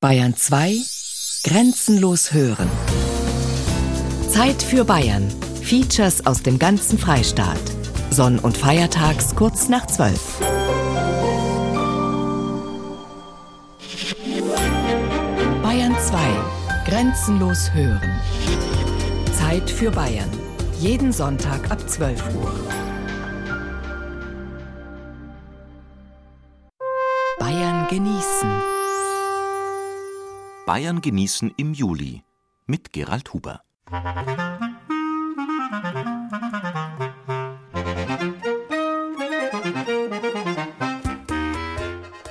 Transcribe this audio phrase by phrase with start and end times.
[0.00, 0.76] Bayern 2
[1.42, 2.70] Grenzenlos hören.
[4.30, 5.28] Zeit für Bayern.
[5.60, 7.58] Features aus dem ganzen Freistaat.
[8.08, 10.20] Sonn- und Feiertags kurz nach 12.
[15.64, 16.16] Bayern 2
[16.86, 18.20] Grenzenlos hören.
[19.36, 20.30] Zeit für Bayern.
[20.78, 22.54] Jeden Sonntag ab 12 Uhr.
[27.40, 28.77] Bayern genießen.
[30.68, 32.24] Bayern genießen im Juli
[32.66, 33.62] mit Gerald Huber.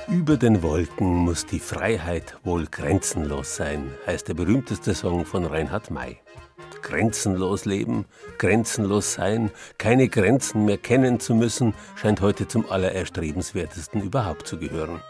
[0.06, 5.90] Über den Wolken muss die Freiheit wohl grenzenlos sein, heißt der berühmteste Song von Reinhard
[5.90, 6.20] May.
[6.80, 8.04] Grenzenlos leben,
[8.38, 15.00] grenzenlos sein, keine Grenzen mehr kennen zu müssen, scheint heute zum allererstrebenswertesten überhaupt zu gehören.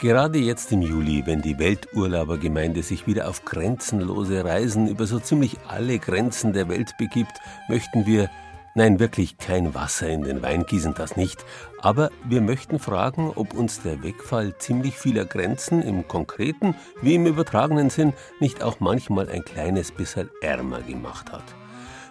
[0.00, 5.56] Gerade jetzt im Juli, wenn die Welturlaubergemeinde sich wieder auf grenzenlose Reisen über so ziemlich
[5.66, 7.32] alle Grenzen der Welt begibt,
[7.68, 8.30] möchten wir
[8.74, 11.44] Nein, wirklich kein Wasser in den Wein gießen, das nicht.
[11.80, 17.26] Aber wir möchten fragen, ob uns der Wegfall ziemlich vieler Grenzen im konkreten wie im
[17.26, 21.42] übertragenen Sinn nicht auch manchmal ein kleines bisschen ärmer gemacht hat.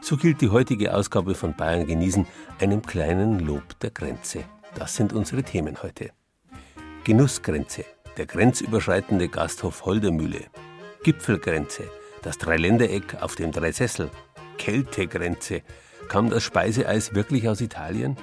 [0.01, 2.27] So gilt die heutige Ausgabe von Bayern genießen
[2.59, 4.43] einem kleinen Lob der Grenze.
[4.75, 6.16] Das sind unsere Themen heute.
[7.07, 7.85] Genussgrenze,
[8.17, 10.41] der grenzüberschreitende Gasthof Holdermühle.
[11.03, 11.83] Gipfelgrenze,
[12.21, 14.09] das Dreiländereck auf dem Dreisessel.
[14.57, 15.61] Kältegrenze,
[16.09, 18.17] Kam das Speiseeis wirklich aus Italien?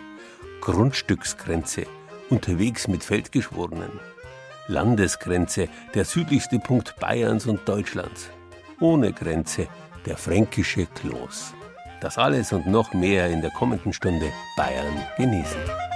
[0.60, 1.86] Grundstücksgrenze,
[2.28, 4.00] unterwegs mit Feldgeschworenen.
[4.68, 8.28] Landesgrenze, der südlichste Punkt Bayerns und Deutschlands.
[8.80, 9.66] Ohne Grenze,
[10.04, 11.54] der fränkische Kloß.
[12.02, 15.93] Das alles und noch mehr in der kommenden Stunde Bayern genießen.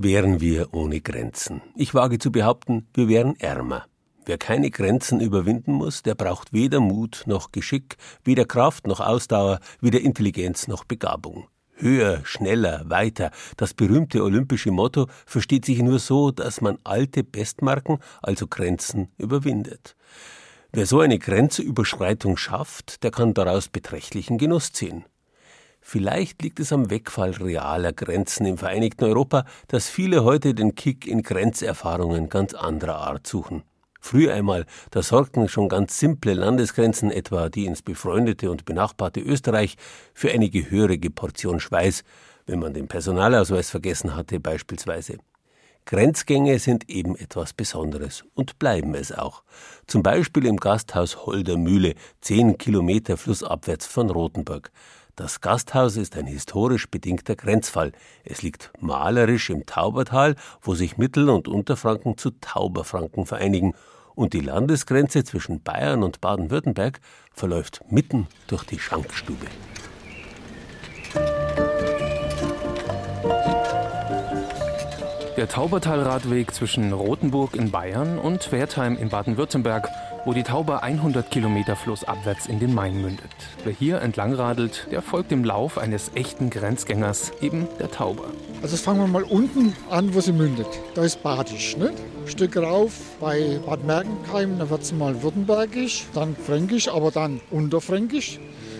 [0.00, 1.60] Wären wir ohne Grenzen?
[1.74, 3.86] Ich wage zu behaupten, wir wären ärmer.
[4.26, 9.58] Wer keine Grenzen überwinden muss, der braucht weder Mut noch Geschick, weder Kraft noch Ausdauer,
[9.80, 11.48] weder Intelligenz noch Begabung.
[11.74, 13.32] Höher, schneller, weiter.
[13.56, 19.96] Das berühmte olympische Motto versteht sich nur so, dass man alte Bestmarken, also Grenzen, überwindet.
[20.70, 25.06] Wer so eine Grenzüberschreitung schafft, der kann daraus beträchtlichen Genuss ziehen.
[25.90, 31.06] Vielleicht liegt es am Wegfall realer Grenzen im vereinigten Europa, dass viele heute den Kick
[31.06, 33.62] in Grenzerfahrungen ganz anderer Art suchen.
[33.98, 39.76] Früher einmal, da sorgten schon ganz simple Landesgrenzen, etwa die ins befreundete und benachbarte Österreich,
[40.12, 42.04] für eine gehörige Portion Schweiß,
[42.44, 45.16] wenn man den Personalausweis vergessen hatte beispielsweise.
[45.86, 49.42] Grenzgänge sind eben etwas Besonderes und bleiben es auch.
[49.86, 54.70] Zum Beispiel im Gasthaus Holdermühle, zehn Kilometer flussabwärts von Rothenburg.
[55.18, 57.90] Das Gasthaus ist ein historisch bedingter Grenzfall.
[58.22, 63.74] Es liegt malerisch im Taubertal, wo sich Mittel- und Unterfranken zu Tauberfranken vereinigen.
[64.14, 67.00] Und die Landesgrenze zwischen Bayern und Baden-Württemberg
[67.32, 69.46] verläuft mitten durch die Schankstube.
[75.36, 79.88] Der Taubertalradweg zwischen Rothenburg in Bayern und Wertheim in Baden-Württemberg
[80.24, 83.30] wo die Tauber 100 Kilometer flussabwärts in den Main mündet.
[83.64, 88.24] Wer hier entlang radelt, der folgt dem Lauf eines echten Grenzgängers, eben der Tauber.
[88.62, 90.68] Also fangen wir mal unten an, wo sie mündet.
[90.94, 91.76] Da ist Badisch?
[91.76, 91.94] Ein
[92.26, 98.38] Stück rauf bei Bad Mergentheim, da wird es mal württembergisch, dann fränkisch, aber dann unterfränkisch.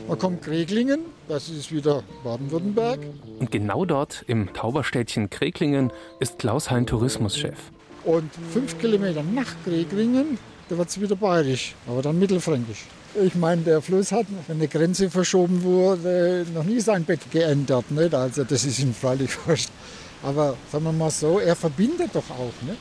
[0.08, 3.00] Man kommt Kreglingen, das ist wieder Baden-Württemberg.
[3.38, 7.58] Und genau dort im Tauberstädtchen Kreglingen ist Klaus Hein Tourismuschef.
[8.04, 10.38] Und fünf Kilometer nach Kreglingen
[10.68, 12.84] da wird es wieder bayerisch, aber dann mittelfränkisch.
[13.24, 17.90] Ich meine, der Fluss hat, wenn eine Grenze verschoben wurde, noch nie sein Bett geändert.
[17.90, 18.14] Nicht?
[18.14, 19.70] Also das ist ihm freilich wurscht.
[20.22, 22.52] Aber sagen wir mal so, er verbindet doch auch.
[22.62, 22.78] Nicht?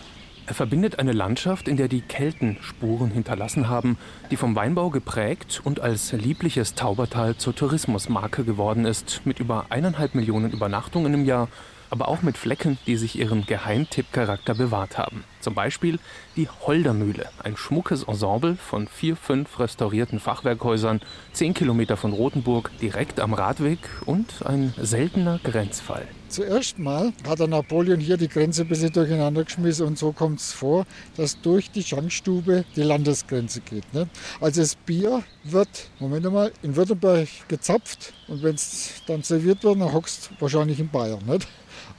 [0.48, 3.98] Er verbindet eine Landschaft, in der die Kelten Spuren hinterlassen haben,
[4.31, 10.16] die vom Weinbau geprägt und als liebliches Taubertal zur Tourismusmarke geworden ist, mit über eineinhalb
[10.16, 11.50] Millionen Übernachtungen im Jahr
[11.89, 15.24] aber auch mit Flecken, die sich ihren Geheimtippcharakter bewahrt haben.
[15.39, 16.00] Zum Beispiel
[16.36, 21.01] die Holdermühle, ein schmuckes Ensemble von vier, fünf restaurierten Fachwerkhäusern,
[21.31, 26.07] zehn Kilometer von Rothenburg, direkt am Radweg und ein seltener Grenzfall.
[26.30, 30.42] Zuerst mal hat der Napoleon hier die Grenze ein bisschen durcheinander geschmissen und so kommt
[30.42, 30.86] es vor,
[31.16, 33.94] dass durch die Schankstube die Landesgrenze geht.
[33.94, 34.10] Ne?
[34.42, 39.80] Also das Bier wird, Moment mal, in Württemberg gezapft und wenn es dann serviert wird,
[39.80, 41.24] dann hockst wahrscheinlich in Bayern.
[41.25, 41.48] Nicht?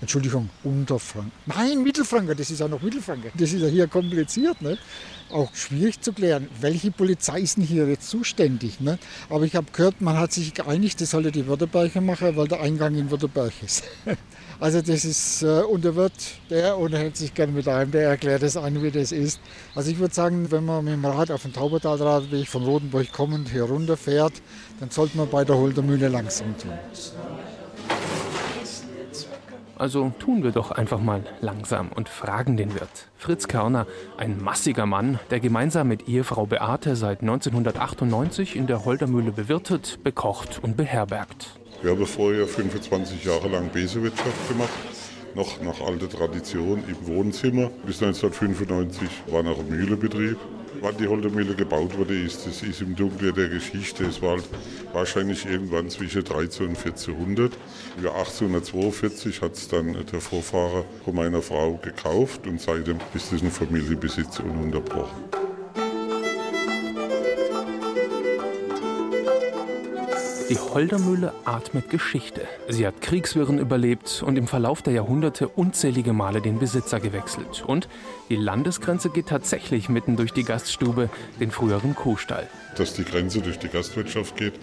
[0.01, 1.33] Entschuldigung, Unterfranken.
[1.47, 3.31] Nein, Mittelfranken, das ist ja noch Mittelfranken.
[3.35, 4.61] Das ist ja hier kompliziert.
[4.63, 4.79] Ne?
[5.31, 8.81] Auch schwierig zu klären, welche Polizei ist denn hier jetzt zuständig.
[8.81, 8.99] Ne?
[9.29, 12.61] Aber ich habe gehört, man hat sich geeinigt, das sollte die Württemberger machen, weil der
[12.61, 13.85] Eingang in Württemberg ist.
[14.61, 15.85] Also das ist, äh, und
[16.51, 19.41] der unterhält sich gerne mit einem, der erklärt es an, wie das ist.
[19.77, 23.51] Also ich würde sagen, wenn man mit dem Rad auf den Taubertalradweg von Rotenburg kommend
[23.51, 24.33] hier runter fährt,
[24.81, 26.73] dann sollte man bei der Holdermühle langsam tun.
[29.79, 33.09] Also tun wir doch einfach mal langsam und fragen den Wirt.
[33.17, 33.87] Fritz Körner,
[34.17, 40.59] ein massiger Mann, der gemeinsam mit Ehefrau Beate seit 1998 in der Holdermühle bewirtet, bekocht
[40.63, 41.61] und beherbergt.
[41.81, 44.69] Ich habe vorher 25 Jahre lang Besewirtschaft gemacht,
[45.37, 47.71] noch nach alter Tradition im Wohnzimmer.
[47.87, 50.39] Bis 1995 war noch Mühlebetrieb.
[50.81, 54.05] Wann die Holdermühle gebaut wurde, ist, das ist im Dunkel der Geschichte.
[54.05, 54.45] Es war halt
[54.93, 57.53] wahrscheinlich irgendwann zwischen 13 und 1400.
[58.03, 63.43] Ja, 1842 hat es dann der Vorfahrer von meiner Frau gekauft und seitdem ist es
[63.43, 65.48] ein Familienbesitz ununterbrochen.
[70.51, 72.41] Die Holdermühle atmet Geschichte.
[72.69, 77.63] Sie hat Kriegswirren überlebt und im Verlauf der Jahrhunderte unzählige Male den Besitzer gewechselt.
[77.67, 77.87] Und
[78.31, 82.49] die Landesgrenze geht tatsächlich mitten durch die Gaststube, den früheren Kuhstall.
[82.77, 84.55] Dass die Grenze durch die Gastwirtschaft geht,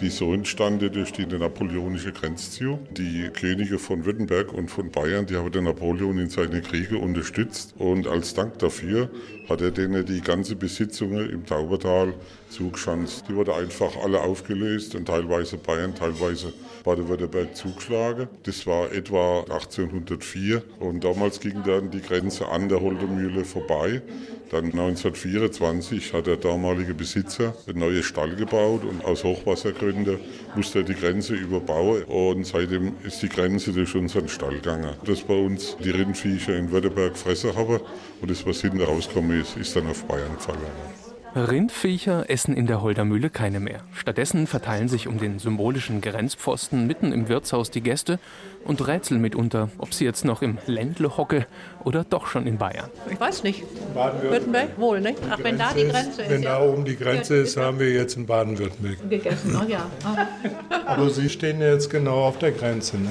[0.00, 2.86] die so entstanden durch die napoleonische Grenzziehung.
[2.92, 7.74] Die Könige von Württemberg und von Bayern, die haben den Napoleon in seine Kriege unterstützt
[7.78, 9.10] und als Dank dafür
[9.48, 12.14] hat er denen die ganze Besitzungen im Taubertal
[12.54, 13.24] zugeschanzt.
[13.28, 16.52] Die wurden einfach alle aufgelöst und teilweise Bayern, teilweise
[16.84, 18.28] Baden-Württemberg zugeschlagen.
[18.44, 24.02] Das war etwa 1804 und damals ging dann die Grenze an der Holdermühle vorbei.
[24.50, 30.20] Dann 1924 hat der damalige Besitzer einen neuen Stall gebaut und aus Hochwassergründen
[30.54, 34.94] musste er die Grenze überbauen und seitdem ist die Grenze durch unseren Stall gegangen.
[35.04, 37.80] Dass bei uns die Rindviecher in Württemberg fressen haben
[38.20, 41.03] und das, was hinten rauskommen ist, ist dann auf Bayern gefallen.
[41.36, 43.80] Rindviecher essen in der Holdermühle keine mehr.
[43.92, 48.20] Stattdessen verteilen sich um den symbolischen Grenzpfosten mitten im Wirtshaus die Gäste
[48.64, 51.46] und rätseln mitunter, ob sie jetzt noch im Ländle hocke
[51.82, 52.88] oder doch schon in Bayern.
[53.10, 53.64] Ich weiß nicht.
[53.94, 55.18] Baden-Württemberg wohl, nicht?
[55.28, 56.30] Ach, wenn da die Grenze ist.
[56.30, 59.10] Wenn da oben die Grenze ist, haben wir jetzt in Baden-Württemberg.
[59.10, 59.90] Gegessen, oh ja.
[60.86, 63.10] Aber Sie stehen jetzt genau auf der Grenze, ne?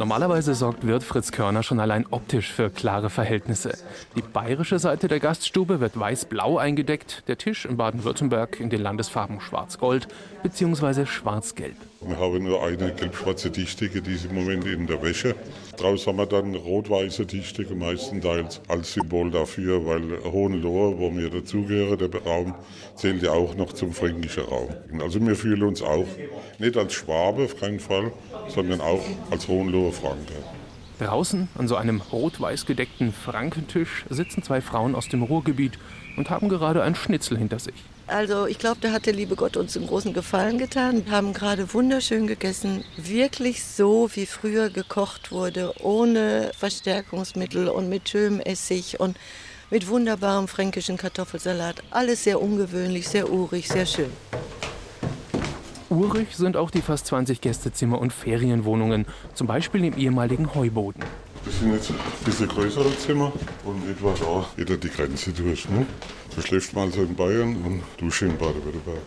[0.00, 3.76] Normalerweise sorgt Wirt Fritz Körner schon allein optisch für klare Verhältnisse.
[4.16, 9.42] Die bayerische Seite der Gaststube wird weiß-blau eingedeckt, der Tisch in Baden-Württemberg in den Landesfarben
[9.42, 10.08] schwarz-gold
[10.42, 11.06] bzw.
[11.06, 11.76] schwarz-gelb.
[12.00, 15.34] Wir haben nur eine gelb-schwarze Tischdecke, die ist im Moment in der Wäsche.
[15.76, 21.98] Draußen haben wir dann rot-weiße Tischdecke, meistenteils als Symbol dafür, weil Hohenlohe, wo wir dazugehören,
[21.98, 22.54] der Raum,
[22.94, 24.68] zählt ja auch noch zum fränkischen Raum.
[25.00, 26.06] Also wir fühlen uns auch
[26.58, 28.12] nicht als Schwabe, auf keinen Fall,
[28.48, 30.34] sondern auch als Hohenlohe Franke.
[30.98, 35.78] Draußen an so einem rot-weiß gedeckten Frankentisch sitzen zwei Frauen aus dem Ruhrgebiet
[36.16, 37.74] und haben gerade ein Schnitzel hinter sich.
[38.10, 41.06] Also ich glaube, da hat der liebe Gott uns einen großen Gefallen getan.
[41.06, 42.84] Wir haben gerade wunderschön gegessen.
[42.96, 49.16] Wirklich so, wie früher gekocht wurde, ohne Verstärkungsmittel und mit schönem Essig und
[49.70, 51.84] mit wunderbarem fränkischen Kartoffelsalat.
[51.90, 54.10] Alles sehr ungewöhnlich, sehr urig, sehr schön.
[55.88, 61.04] Urig sind auch die fast 20 Gästezimmer und Ferienwohnungen, zum Beispiel im ehemaligen Heuboden.
[61.44, 63.32] Das sind jetzt ein bisschen größere Zimmer
[63.64, 65.68] und etwa da geht er die Grenze durch.
[65.68, 65.86] Ne?
[66.36, 69.00] Da schläft man also in Bayern und dusche in Baden-Württemberg.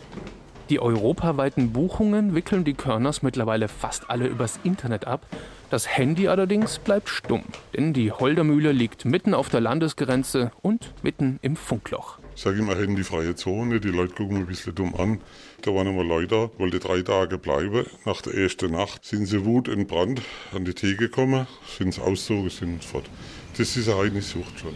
[0.70, 5.28] Die europaweiten Buchungen wickeln die Körners mittlerweile fast alle übers Internet ab.
[5.70, 7.44] Das Handy allerdings bleibt stumm,
[7.76, 12.18] denn die Holdermühle liegt mitten auf der Landesgrenze und mitten im Funkloch.
[12.36, 15.20] Ich sage immer handyfreie Zone, die Leute gucken ein bisschen dumm an.
[15.64, 17.86] Da waren einmal Leute, wollte drei Tage bleiben.
[18.04, 20.22] Nach der ersten Nacht sind sie wutentbrannt
[20.54, 23.06] an die Tee gekommen, sind ausgezogen, sind fort.
[23.58, 24.74] Das ist eine Sucht schon.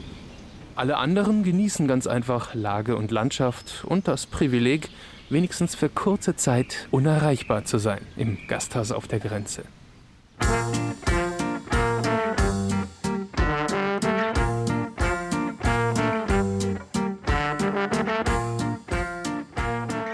[0.75, 4.87] Alle anderen genießen ganz einfach Lage und Landschaft und das Privileg,
[5.29, 9.63] wenigstens für kurze Zeit unerreichbar zu sein im Gasthaus auf der Grenze.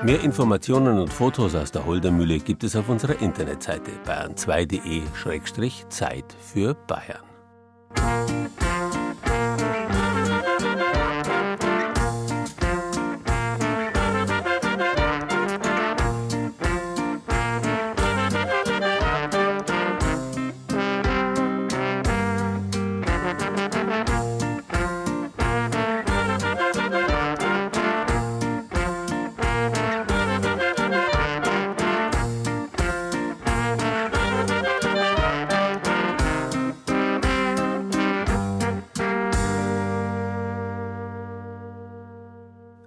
[0.04, 7.24] Mehr Informationen und Fotos aus der Holdermühle gibt es auf unserer Internetseite bayern2.de-zeit für Bayern.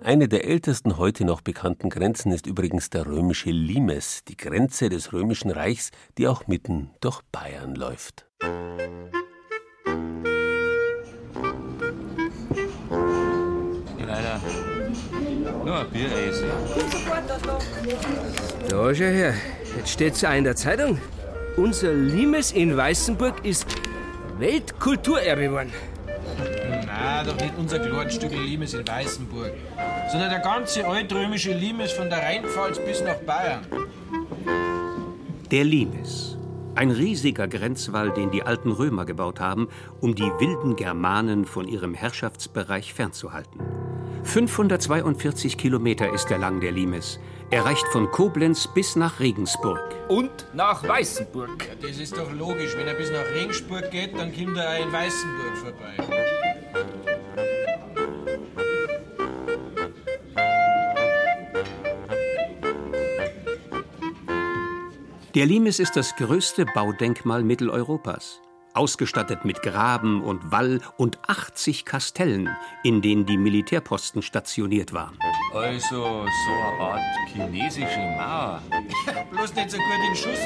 [0.07, 5.13] Eine der ältesten heute noch bekannten Grenzen ist übrigens der römische Limes, die Grenze des
[5.13, 8.25] römischen Reichs, die auch mitten durch Bayern läuft.
[13.99, 14.41] Leider.
[15.65, 16.51] Nur ein Bier essen.
[18.69, 19.35] Da, schau her.
[19.77, 21.01] Jetzt steht's auch in der Zeitung.
[21.57, 23.67] Unser Limes in Weißenburg ist
[24.39, 25.73] Weltkulturerbe geworden.
[27.07, 29.53] Nein, doch nicht unser kleines Stück Limes in Weißenburg,
[30.11, 33.65] sondern der ganze altrömische Limes von der Rheinpfalz bis nach Bayern.
[35.53, 36.37] Der Limes.
[36.75, 39.69] Ein riesiger Grenzwall, den die alten Römer gebaut haben,
[40.01, 43.61] um die wilden Germanen von ihrem Herrschaftsbereich fernzuhalten.
[44.25, 47.21] 542 Kilometer ist er lang, der Limes.
[47.51, 49.81] Er reicht von Koblenz bis nach Regensburg.
[50.09, 51.69] Und nach Weißenburg.
[51.69, 52.77] Ja, das ist doch logisch.
[52.77, 56.46] Wenn er bis nach Regensburg geht, dann kommt er auch in Weißenburg vorbei.
[65.37, 68.41] Der Limes ist das größte Baudenkmal Mitteleuropas.
[68.73, 72.49] Ausgestattet mit Graben und Wall und 80 Kastellen,
[72.83, 75.19] in denen die Militärposten stationiert waren.
[75.53, 78.63] Also so eine Art chinesische Mauer.
[79.31, 80.41] Bloß nicht so gut in Schuss.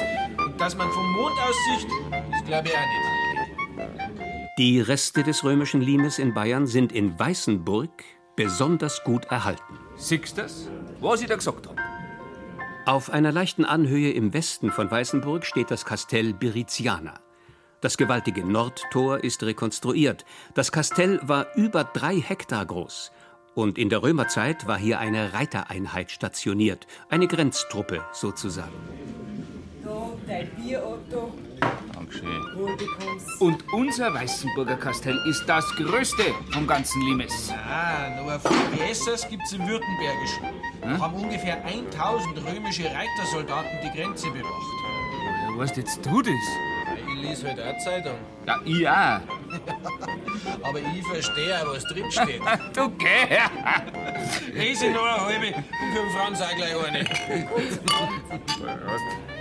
[0.45, 1.89] Und dass man vom Mond aus sieht,
[2.29, 4.30] das glaube ich auch nicht.
[4.57, 7.89] Die Reste des römischen Limes in Bayern sind in Weißenburg
[8.35, 9.79] besonders gut erhalten.
[9.95, 10.67] Siehst das?
[10.99, 11.77] Was ich da gesagt habe.
[12.85, 17.21] Auf einer leichten Anhöhe im Westen von Weißenburg steht das Kastell Biriziana.
[17.79, 20.25] Das gewaltige Nordtor ist rekonstruiert.
[20.53, 23.13] Das Kastell war über drei Hektar groß.
[23.55, 28.75] Und in der Römerzeit war hier eine Reitereinheit stationiert, eine Grenztruppe sozusagen.
[29.81, 31.31] Da, dein Bier, Otto.
[32.11, 33.21] Dankeschön.
[33.39, 37.51] Und unser Weißenburger Kastell ist das größte vom ganzen Limes.
[37.51, 40.45] Ah, noch ein viel besseres gibt's im Württembergischen.
[40.81, 44.51] Da haben ungefähr 1000 römische Reitersoldaten die Grenze bewacht.
[45.47, 46.33] Woher weißt jetzt du das?
[46.95, 48.15] Ich lese halt auch Zeitung.
[48.45, 49.21] Ja, ich auch.
[50.63, 52.41] Aber ich verstehe auch, was drinsteht.
[52.73, 53.37] du geh!
[54.53, 55.63] Lese noch eine halbe und
[55.93, 57.05] für den Franz auch gleich eine.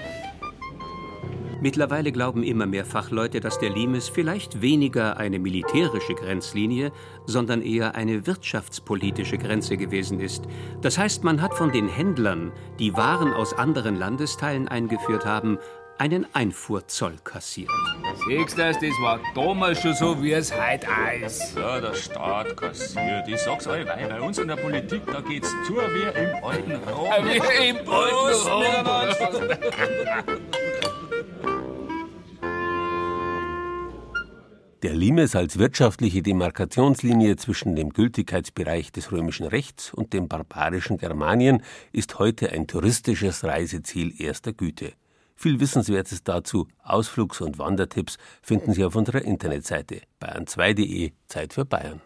[1.63, 6.91] Mittlerweile glauben immer mehr Fachleute, dass der Limes vielleicht weniger eine militärische Grenzlinie,
[7.27, 10.45] sondern eher eine wirtschaftspolitische Grenze gewesen ist.
[10.81, 15.59] Das heißt, man hat von den Händlern, die Waren aus anderen Landesteilen eingeführt haben,
[15.99, 17.71] einen Einfuhrzoll kassiert.
[18.27, 18.79] Siehst du das?
[18.79, 20.87] Das war damals schon so, wie es heute
[21.23, 21.55] ist.
[21.59, 23.29] Ja, der Staat kassiert.
[23.29, 26.73] Ich sag's euch, weil bei uns in der Politik, da geht's zu wie im alten
[26.89, 27.11] Rom.
[27.23, 28.65] Wie im alten Rom.
[34.83, 41.63] Der Limes als wirtschaftliche Demarkationslinie zwischen dem Gültigkeitsbereich des römischen Rechts und dem barbarischen Germanien
[41.93, 44.95] ist heute ein touristisches Reiseziel erster Güte.
[45.37, 52.01] Viel Wissenswertes dazu, Ausflugs- und Wandertipps finden Sie auf unserer Internetseite bayern2.de Zeit für Bayern.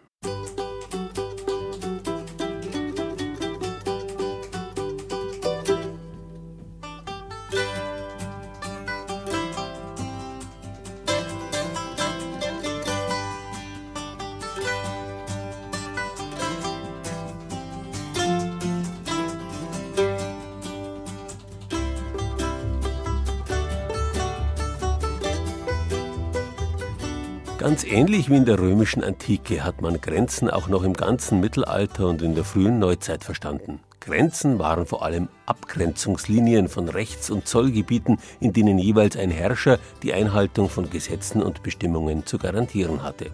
[27.95, 32.21] Ähnlich wie in der römischen Antike hat man Grenzen auch noch im ganzen Mittelalter und
[32.21, 33.79] in der frühen Neuzeit verstanden.
[34.01, 40.13] Grenzen waren vor allem Abgrenzungslinien von Rechts- und Zollgebieten, in denen jeweils ein Herrscher die
[40.13, 43.27] Einhaltung von Gesetzen und Bestimmungen zu garantieren hatte.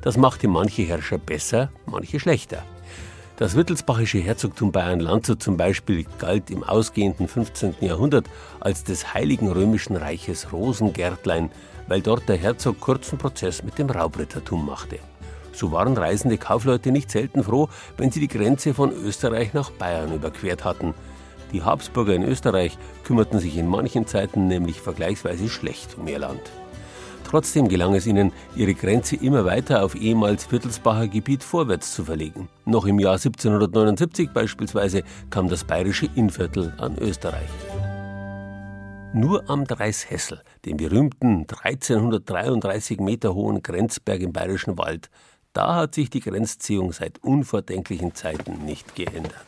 [0.00, 2.62] Das machte manche Herrscher besser, manche schlechter.
[3.36, 7.74] Das wittelsbachische Herzogtum Bayern-Landshut zum Beispiel galt im ausgehenden 15.
[7.80, 8.26] Jahrhundert
[8.60, 11.50] als des Heiligen Römischen Reiches Rosengärtlein,
[11.88, 14.98] weil dort der Herzog kurzen Prozess mit dem Raubrittertum machte.
[15.52, 20.12] So waren reisende Kaufleute nicht selten froh, wenn sie die Grenze von Österreich nach Bayern
[20.12, 20.94] überquert hatten.
[21.52, 26.40] Die Habsburger in Österreich kümmerten sich in manchen Zeiten nämlich vergleichsweise schlecht um ihr Land.
[27.24, 32.48] Trotzdem gelang es ihnen, ihre Grenze immer weiter auf ehemals Wittelsbacher Gebiet vorwärts zu verlegen.
[32.64, 37.48] Noch im Jahr 1779 beispielsweise kam das bayerische Innviertel an Österreich.
[39.14, 45.08] Nur am Dreishessel, dem berühmten 1333 Meter hohen Grenzberg im Bayerischen Wald,
[45.52, 49.46] da hat sich die Grenzziehung seit unvordenklichen Zeiten nicht geändert.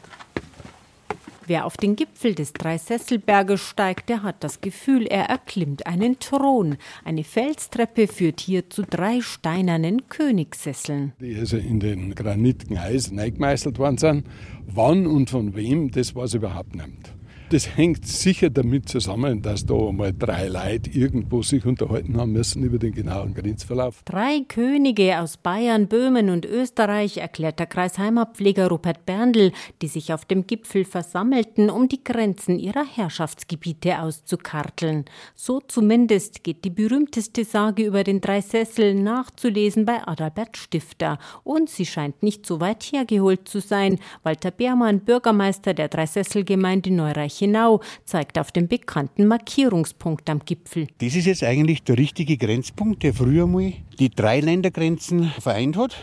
[1.49, 6.77] Wer auf den Gipfel des Dreisesselberges steigt, der hat das Gefühl, er erklimmt einen Thron.
[7.05, 11.13] Eine Felstreppe führt hier zu drei steinernen Königssesseln.
[11.21, 14.27] Die also in den granitigen Eisen eingemeißelt worden sind.
[14.65, 17.16] Wann und von wem, das weiß überhaupt nicht.
[17.51, 22.65] Das hängt sicher damit zusammen, dass da mal drei Leute irgendwo sich unterhalten haben müssen
[22.65, 24.03] über den genauen Grenzverlauf.
[24.05, 30.25] Drei Könige aus Bayern, Böhmen und Österreich, erklärt der Kreisheimatpfleger Rupert Berndl, die sich auf
[30.25, 35.05] dem Gipfel versammelten, um die Grenzen ihrer Herrschaftsgebiete auszukarteln.
[35.37, 41.21] So zumindest geht die berühmteste Sage über den drei Sessel nachzulesen bei Adalbert Stifter.
[41.45, 44.01] Und sie scheint nicht so weit hergeholt zu sein.
[44.25, 50.87] Walter Beermann, Bürgermeister der Dreisesselgemeinde Neureich Reichenau zeigt auf den bekannten Markierungspunkt am Gipfel.
[50.99, 55.97] Das ist jetzt eigentlich der richtige Grenzpunkt, der früher mal die drei Ländergrenzen vereint hat.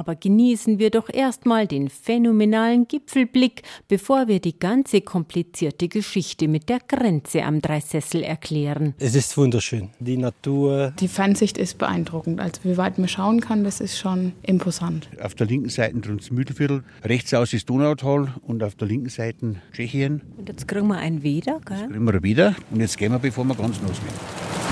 [0.00, 6.70] Aber genießen wir doch erstmal den phänomenalen Gipfelblick, bevor wir die ganze komplizierte Geschichte mit
[6.70, 8.94] der Grenze am Dreisessel erklären.
[8.98, 9.90] Es ist wunderschön.
[9.98, 10.94] Die Natur.
[10.98, 12.40] Die Fernsicht ist beeindruckend.
[12.40, 15.06] Also wie weit man schauen kann, das ist schon imposant.
[15.22, 19.56] Auf der linken Seite das Mühlviertel, rechts aus ist Donautal und auf der linken Seite
[19.74, 20.22] Tschechien.
[20.38, 21.76] Und jetzt kriegen wir einen wieder, gell?
[21.76, 24.69] Jetzt kriegen wir wieder und jetzt gehen wir, bevor wir ganz losgehen.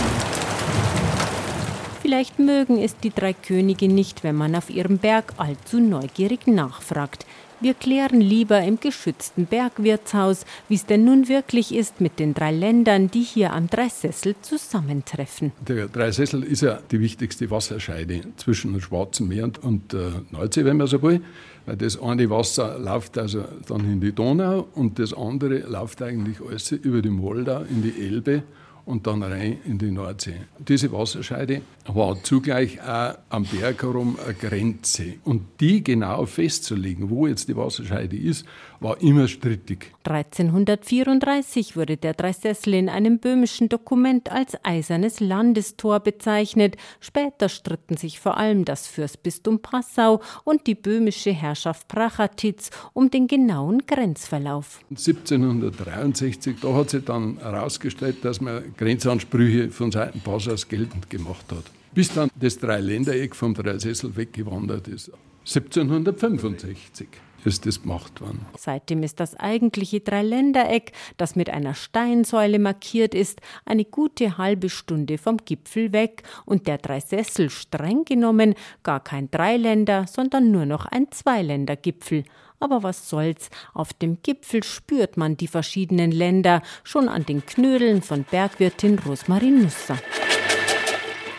[2.08, 7.26] Vielleicht mögen es die drei Könige nicht, wenn man auf ihrem Berg allzu neugierig nachfragt.
[7.60, 12.50] Wir klären lieber im geschützten Bergwirtshaus, wie es denn nun wirklich ist mit den drei
[12.50, 15.52] Ländern, die hier am Dreisessel zusammentreffen.
[15.60, 20.64] Der Dreisessel ist ja die wichtigste Wasserscheide zwischen dem Schwarzen Meer und, und äh, Nordsee,
[20.64, 21.20] wenn man so will.
[21.66, 26.40] Weil das eine Wasser läuft also dann in die Donau und das andere läuft eigentlich
[26.40, 28.44] alles über die Moldau in die Elbe
[28.88, 30.36] und dann rein in die Nordsee.
[30.58, 35.14] Diese Wasserscheide war zugleich auch am Berg herum eine Grenze.
[35.24, 38.46] Und die genau festzulegen, wo jetzt die Wasserscheide ist,
[38.80, 39.92] war immer strittig.
[40.04, 46.76] 1334 wurde der Dreisessel in einem böhmischen Dokument als eisernes Landestor bezeichnet.
[47.00, 53.26] Später stritten sich vor allem das Fürstbistum Passau und die böhmische Herrschaft Prachatitz um den
[53.26, 54.80] genauen Grenzverlauf.
[54.90, 61.64] 1763, da hat sich dann herausgestellt, dass man Grenzansprüche von Seiten Passaus geltend gemacht hat
[61.98, 65.10] bis dann das Dreiländereck vom Dreisessel weggewandert ist.
[65.46, 67.08] 1765
[67.44, 68.46] ist das gemacht worden.
[68.56, 75.18] Seitdem ist das eigentliche Dreiländereck, das mit einer Steinsäule markiert ist, eine gute halbe Stunde
[75.18, 81.10] vom Gipfel weg und der Dreisessel streng genommen gar kein Dreiländer, sondern nur noch ein
[81.10, 82.24] Zweiländergipfel.
[82.60, 88.02] Aber was soll's, auf dem Gipfel spürt man die verschiedenen Länder schon an den Knödeln
[88.02, 89.96] von Bergwirtin Rosmarin Nusser.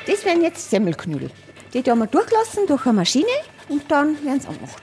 [0.07, 1.29] Das wären jetzt Semmelknödel.
[1.73, 3.27] Die haben wir durchlassen durch eine Maschine
[3.67, 4.81] und dann werden sie angemacht.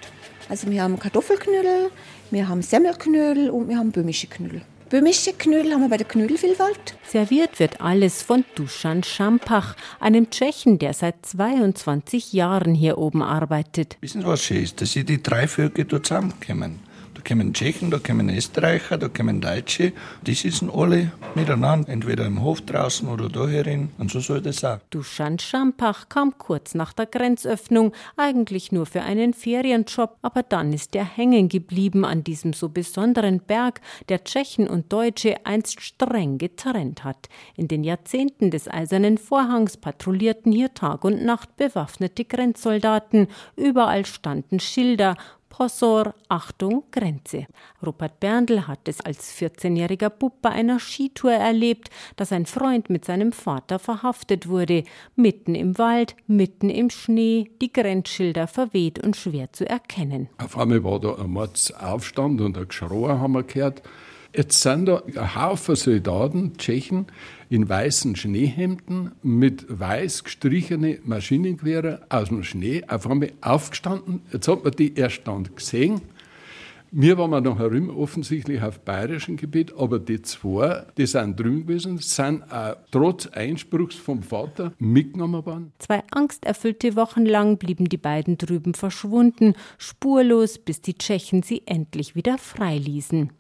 [0.48, 1.90] Also wir haben Kartoffelknödel,
[2.30, 4.62] wir haben Semmelknödel und wir haben böhmische Knödel.
[4.88, 6.96] Böhmische Knödel haben wir bei der Knödelvielfalt.
[7.04, 13.96] Serviert wird alles von Dusan Schampach, einem Tschechen, der seit 22 Jahren hier oben arbeitet.
[14.00, 14.80] Wissen Sie, was schön ist?
[14.80, 16.85] Dass sie die drei Völker zusammenkommen
[17.26, 19.92] kommen Tschechen, da kommen Österreicher, da kommen Deutsche.
[20.22, 23.90] Die sitzen alle miteinander, entweder im Hof draußen oder da herin.
[23.98, 24.78] Und so soll das auch.
[24.90, 30.94] Duschan Schampach kam kurz nach der Grenzöffnung, eigentlich nur für einen Ferienjob, aber dann ist
[30.94, 37.02] er hängen geblieben an diesem so besonderen Berg, der Tschechen und Deutsche einst streng getrennt
[37.02, 37.28] hat.
[37.56, 43.26] In den Jahrzehnten des Eisernen Vorhangs patrouillierten hier Tag und Nacht bewaffnete Grenzsoldaten.
[43.56, 45.16] Überall standen Schilder
[45.58, 47.46] Hossor, Achtung, Grenze.
[47.84, 53.04] Rupert Berndl hat es als 14-jähriger Bub bei einer Skitour erlebt, dass ein Freund mit
[53.04, 54.84] seinem Vater verhaftet wurde.
[55.14, 60.28] Mitten im Wald, mitten im Schnee, die Grenzschilder verweht und schwer zu erkennen.
[60.38, 63.82] Auf einmal war da ein Mordsaufstand und ein Geschrei haben wir gehört.
[64.34, 67.06] Jetzt sind da ein Haufen Soldaten, Tschechen,
[67.48, 74.22] in weißen Schneehemden mit weiß gestrichene Maschinengewehre aus dem Schnee auf einmal aufgestanden.
[74.32, 76.00] Jetzt hat man die erst dann gesehen.
[76.92, 81.98] Wir waren noch herum, offensichtlich auf bayerischem Gebiet, aber die zwei, die sind drüben gewesen,
[81.98, 85.72] sind auch trotz Einspruchs vom Vater mitgenommen worden.
[85.78, 92.14] Zwei angsterfüllte Wochen lang blieben die beiden drüben verschwunden, spurlos, bis die Tschechen sie endlich
[92.14, 93.30] wieder freiließen.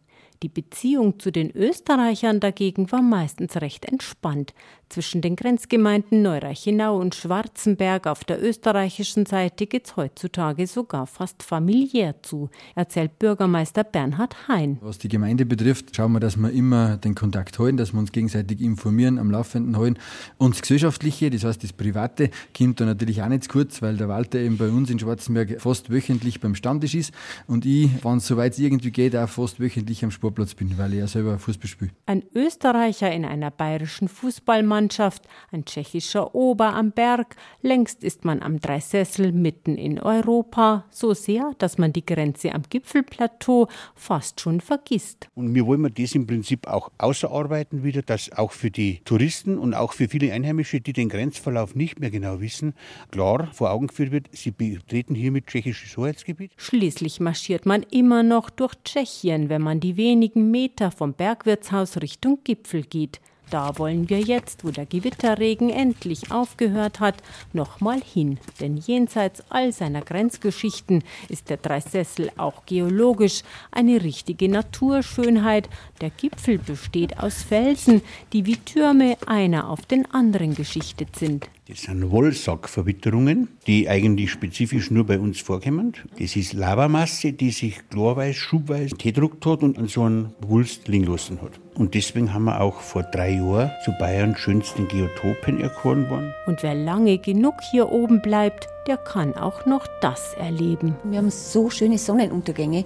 [0.42, 4.54] Die Beziehung zu den Österreichern dagegen war meistens recht entspannt.
[4.88, 12.14] Zwischen den Grenzgemeinden Neureichenau und Schwarzenberg auf der österreichischen Seite geht's heutzutage sogar fast familiär
[12.22, 14.78] zu, erzählt Bürgermeister Bernhard Hein.
[14.80, 18.12] Was die Gemeinde betrifft, schauen wir, dass wir immer den Kontakt halten, dass wir uns
[18.12, 19.98] gegenseitig informieren, am Laufenden halten.
[20.38, 23.96] Und das Gesellschaftliche, das heißt das Private, kommt da natürlich auch nicht zu kurz, weil
[23.96, 27.12] der Walter eben bei uns in Schwarzenberg fast wöchentlich beim Stammtisch ist
[27.48, 31.00] und ich, wenn es soweit irgendwie geht, auch fast wöchentlich am Sportplatz bin, weil ich
[31.00, 31.90] ja selber Fußball spiele.
[32.06, 37.36] Ein Österreicher in einer bayerischen Fußballmannschaft Mannschaft, ein tschechischer Ober am Berg.
[37.62, 42.60] Längst ist man am Dreisessel mitten in Europa, so sehr, dass man die Grenze am
[42.68, 45.28] Gipfelplateau fast schon vergisst.
[45.34, 49.72] Und wir wollen das im Prinzip auch außerarbeiten wieder, dass auch für die Touristen und
[49.72, 52.74] auch für viele Einheimische, die den Grenzverlauf nicht mehr genau wissen,
[53.10, 56.52] klar vor Augen geführt wird, sie betreten hiermit tschechisches Hoheitsgebiet.
[56.58, 62.40] Schließlich marschiert man immer noch durch Tschechien, wenn man die wenigen Meter vom Bergwirtshaus Richtung
[62.44, 63.22] Gipfel geht.
[63.50, 68.38] Da wollen wir jetzt, wo der Gewitterregen endlich aufgehört hat, nochmal hin.
[68.60, 75.68] Denn jenseits all seiner Grenzgeschichten ist der Dreisessel auch geologisch eine richtige Naturschönheit.
[76.00, 81.48] Der Gipfel besteht aus Felsen, die wie Türme einer auf den anderen geschichtet sind.
[81.68, 85.94] Das sind Wollsackverwitterungen, die eigentlich spezifisch nur bei uns vorkommen.
[86.16, 91.06] Das ist Lavamasse, die sich klarweise, schubweise gedruckt hat und an so einen Wulst liegen
[91.06, 91.58] lassen hat.
[91.74, 96.32] Und deswegen haben wir auch vor drei Jahren zu Bayern schönsten Geotopen erkoren worden.
[96.46, 100.94] Und wer lange genug hier oben bleibt, der kann auch noch das erleben.
[101.02, 102.84] Wir haben so schöne Sonnenuntergänge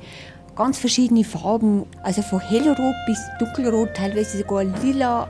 [0.56, 5.28] ganz verschiedene Farben, also von hellrot bis dunkelrot, teilweise sogar lila,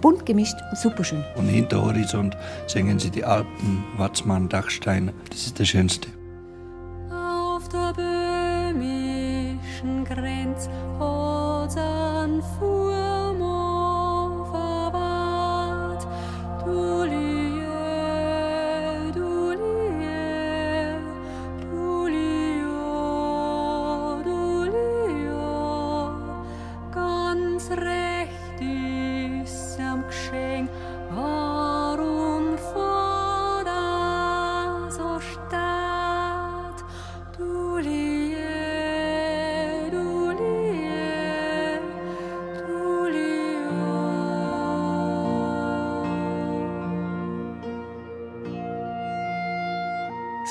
[0.00, 1.22] bunt gemischt, super schön.
[1.36, 6.08] Und hinter Horizont sehen Sie die Alpen, Watzmann, Dachstein, das ist das Schönste.
[7.10, 11.72] Auf der böhmischen Grenz hat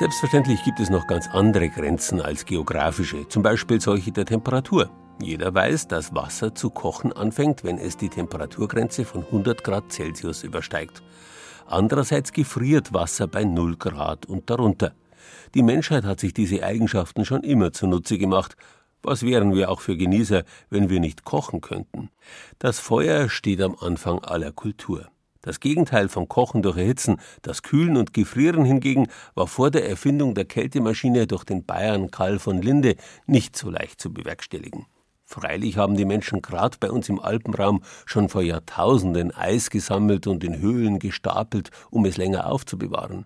[0.02, 4.90] Selbstverständlich gibt es noch ganz andere Grenzen als geografische, zum Beispiel solche der Temperatur.
[5.22, 10.42] Jeder weiß, dass Wasser zu kochen anfängt, wenn es die Temperaturgrenze von 100 Grad Celsius
[10.42, 11.04] übersteigt.
[11.68, 14.94] Andererseits gefriert Wasser bei 0 Grad und darunter.
[15.54, 18.58] Die Menschheit hat sich diese Eigenschaften schon immer zunutze gemacht.
[19.04, 22.10] Was wären wir auch für Genießer, wenn wir nicht kochen könnten?
[22.58, 25.12] Das Feuer steht am Anfang aller Kultur.
[25.44, 30.36] Das Gegenteil von Kochen durch Erhitzen, das Kühlen und Gefrieren hingegen, war vor der Erfindung
[30.36, 34.86] der Kältemaschine durch den Bayern Karl von Linde nicht so leicht zu bewerkstelligen.
[35.26, 40.44] Freilich haben die Menschen gerade bei uns im Alpenraum schon vor Jahrtausenden Eis gesammelt und
[40.44, 43.26] in Höhlen gestapelt, um es länger aufzubewahren.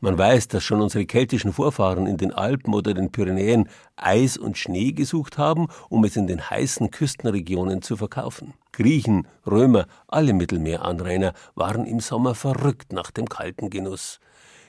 [0.00, 4.58] Man weiß, dass schon unsere keltischen Vorfahren in den Alpen oder den Pyrenäen Eis und
[4.58, 8.52] Schnee gesucht haben, um es in den heißen Küstenregionen zu verkaufen.
[8.72, 14.20] Griechen, Römer, alle Mittelmeeranrainer waren im Sommer verrückt nach dem kalten Genuss.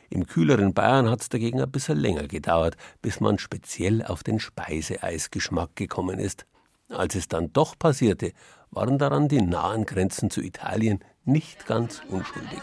[0.09, 4.39] Im kühleren Bayern hat es dagegen ein bisschen länger gedauert, bis man speziell auf den
[4.39, 6.45] Speiseeisgeschmack gekommen ist.
[6.87, 8.31] Als es dann doch passierte,
[8.71, 12.61] waren daran die nahen Grenzen zu Italien nicht ganz unschuldig.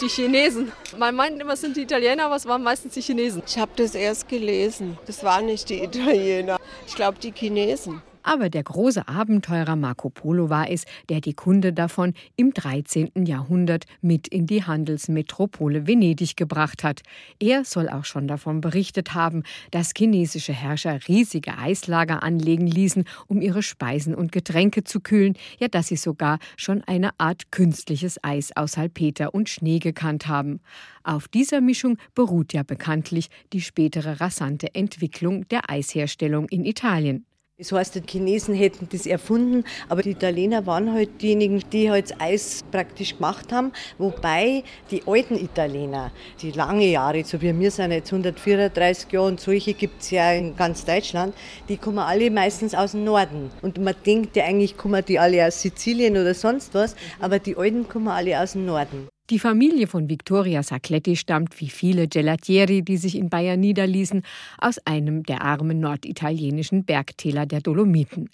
[0.00, 0.72] Die Chinesen.
[0.98, 3.42] Man meint immer, es sind die Italiener, aber es waren meistens die Chinesen.
[3.46, 4.98] Ich habe das erst gelesen.
[5.06, 6.58] Das waren nicht die Italiener.
[6.86, 8.02] Ich glaube, die Chinesen.
[8.26, 13.24] Aber der große Abenteurer Marco Polo war es, der die Kunde davon im 13.
[13.24, 17.02] Jahrhundert mit in die Handelsmetropole Venedig gebracht hat.
[17.38, 23.40] Er soll auch schon davon berichtet haben, dass chinesische Herrscher riesige Eislager anlegen ließen, um
[23.40, 28.50] ihre Speisen und Getränke zu kühlen, ja dass sie sogar schon eine Art künstliches Eis
[28.56, 30.58] aus Salpeter und Schnee gekannt haben.
[31.04, 37.24] Auf dieser Mischung beruht ja bekanntlich die spätere rasante Entwicklung der Eisherstellung in Italien.
[37.58, 42.10] Das heißt, die Chinesen hätten das erfunden, aber die Italiener waren halt diejenigen, die halt
[42.10, 43.72] das Eis praktisch gemacht haben.
[43.96, 49.40] Wobei die alten Italiener, die lange Jahre, so wie wir sind jetzt 134 Jahre und
[49.40, 51.34] solche gibt es ja in ganz Deutschland,
[51.70, 53.50] die kommen alle meistens aus dem Norden.
[53.62, 57.56] Und man denkt ja eigentlich kommen die alle aus Sizilien oder sonst was, aber die
[57.56, 59.08] Alten kommen alle aus dem Norden.
[59.28, 64.22] Die Familie von Vittoria Sacletti stammt wie viele Gelatieri, die sich in Bayern niederließen,
[64.56, 68.30] aus einem der armen norditalienischen Bergtäler der Dolomiten.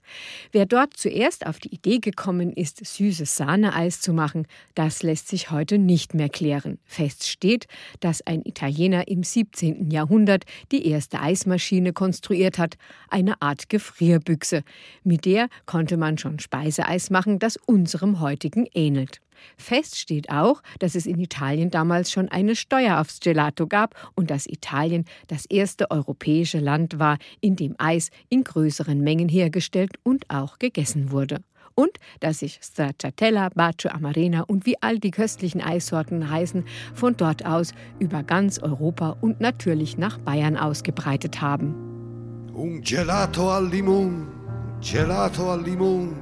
[0.51, 5.51] Wer dort zuerst auf die Idee gekommen ist, süßes Sahneeis zu machen, das lässt sich
[5.51, 6.79] heute nicht mehr klären.
[6.85, 7.69] Fest steht,
[8.01, 9.91] dass ein Italiener im 17.
[9.91, 12.77] Jahrhundert die erste Eismaschine konstruiert hat,
[13.09, 14.63] eine Art Gefrierbüchse.
[15.05, 19.22] Mit der konnte man schon Speiseeis machen, das unserem heutigen ähnelt.
[19.57, 24.31] Fest steht auch, dass es in Italien damals schon eine Steuer aufs Gelato gab und
[24.31, 30.29] dass Italien das erste europäische Land war, in dem Eis in größeren Mengen hergestellt und
[30.31, 31.43] auch gegessen wurde.
[31.75, 37.47] Und dass sich Stracciatella, Bacio Amarena und wie all die köstlichen Eissorten heißen, von dort
[37.47, 41.75] aus über ganz Europa und natürlich nach Bayern ausgebreitet haben.
[42.55, 44.29] Un gelato al limon,
[44.83, 46.15] gelato al limon,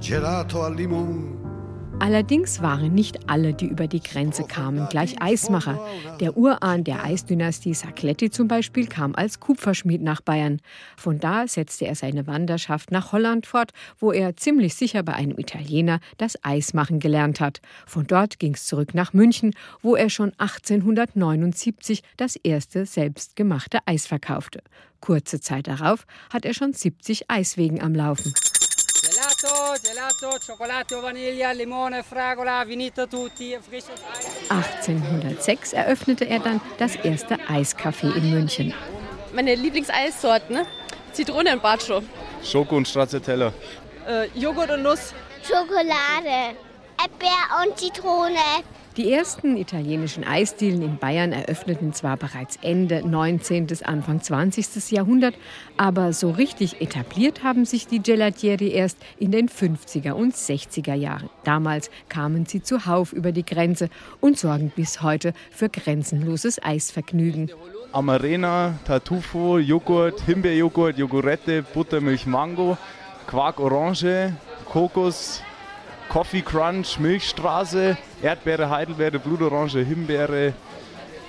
[0.00, 1.45] gelato al limon.
[1.98, 5.80] Allerdings waren nicht alle, die über die Grenze kamen, gleich Eismacher.
[6.20, 10.60] Der Urahn der Eisdynastie Sacletti zum Beispiel kam als Kupferschmied nach Bayern.
[10.96, 15.38] Von da setzte er seine Wanderschaft nach Holland fort, wo er ziemlich sicher bei einem
[15.38, 17.60] Italiener das Eismachen gelernt hat.
[17.86, 24.06] Von dort ging es zurück nach München, wo er schon 1879 das erste selbstgemachte Eis
[24.06, 24.62] verkaufte.
[25.00, 28.34] Kurze Zeit darauf hat er schon 70 Eiswegen am Laufen.
[34.48, 38.74] 1806 eröffnete er dann das erste Eiscafé in München.
[39.32, 40.66] Meine Lieblingseissorten, ne?
[41.12, 42.02] Zitrone und Bacio.
[42.44, 43.52] Schoko und Stracciatella.
[44.06, 45.14] Äh, Joghurt und Nuss.
[45.42, 46.56] Schokolade,
[46.98, 48.36] Erdbeer und Zitrone.
[48.96, 53.66] Die ersten italienischen Eisdielen in Bayern eröffneten zwar bereits Ende 19.
[53.66, 54.90] bis Anfang 20.
[54.90, 55.34] Jahrhundert,
[55.76, 61.28] aber so richtig etabliert haben sich die Gelatieri erst in den 50er und 60er Jahren.
[61.44, 67.50] Damals kamen sie zuhauf über die Grenze und sorgen bis heute für grenzenloses Eisvergnügen.
[67.92, 72.78] Amarena, Tartufo, Joghurt, Himbeerjoghurt, Jogurette, Buttermilch, Mango,
[73.26, 74.32] Quark, Orange,
[74.64, 75.42] Kokos,
[76.08, 80.54] Coffee Crunch, Milchstraße, Erdbeere, Heidelbeere, Blutorange, Himbeere,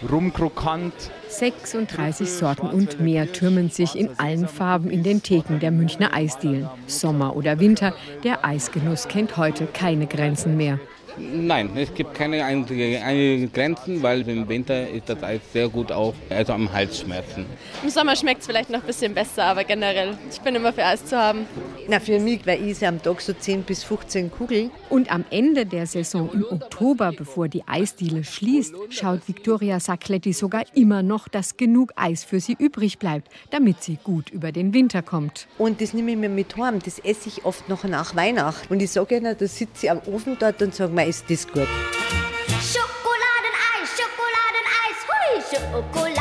[0.10, 0.94] Rumkrokant.
[1.28, 6.70] 36 Sorten und mehr türmen sich in allen Farben in den Theken der Münchner Eisdielen.
[6.86, 10.80] Sommer oder Winter, der Eisgenuss kennt heute keine Grenzen mehr.
[11.20, 15.92] Nein, es gibt keine einzige, einzige Grenzen, weil im Winter ist das Eis sehr gut
[15.92, 17.46] auch, also am Halsschmerzen.
[17.84, 20.86] Im Sommer schmeckt es vielleicht noch ein bisschen besser, aber generell, ich bin immer für
[20.86, 21.46] Eis zu haben.
[21.88, 24.72] Na, für mich, weil ich am Tag so 10 bis 15 Kugeln.
[24.90, 30.64] Und am Ende der Saison im Oktober, bevor die Eisdiele schließt, schaut Victoria Sacletti sogar
[30.76, 35.02] immer noch, dass genug Eis für sie übrig bleibt, damit sie gut über den Winter
[35.02, 35.48] kommt.
[35.58, 36.80] Und das nehme ich mir mit heim.
[36.84, 38.72] Das esse ich oft noch nach Weihnachten.
[38.72, 41.48] Und ich sage ihnen, da sitze ich am Ofen dort und sage mir, ist das
[41.48, 41.68] gut.
[42.72, 46.17] Schokoladeneis, Schokoladeneis, hui, Schokoladeneis,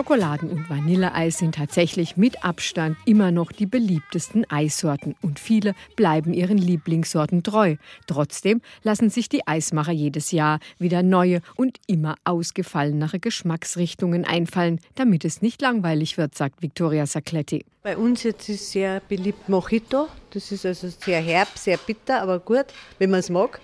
[0.00, 6.32] Schokoladen- und Vanilleeis sind tatsächlich mit Abstand immer noch die beliebtesten Eissorten und viele bleiben
[6.32, 7.76] ihren Lieblingssorten treu.
[8.06, 15.26] Trotzdem lassen sich die Eismacher jedes Jahr wieder neue und immer ausgefallenere Geschmacksrichtungen einfallen, damit
[15.26, 17.66] es nicht langweilig wird, sagt Victoria Sacletti.
[17.82, 20.08] Bei uns jetzt ist sehr beliebt Mojito.
[20.30, 22.66] Das ist also sehr herb, sehr bitter, aber gut,
[22.98, 23.60] wenn man es mag.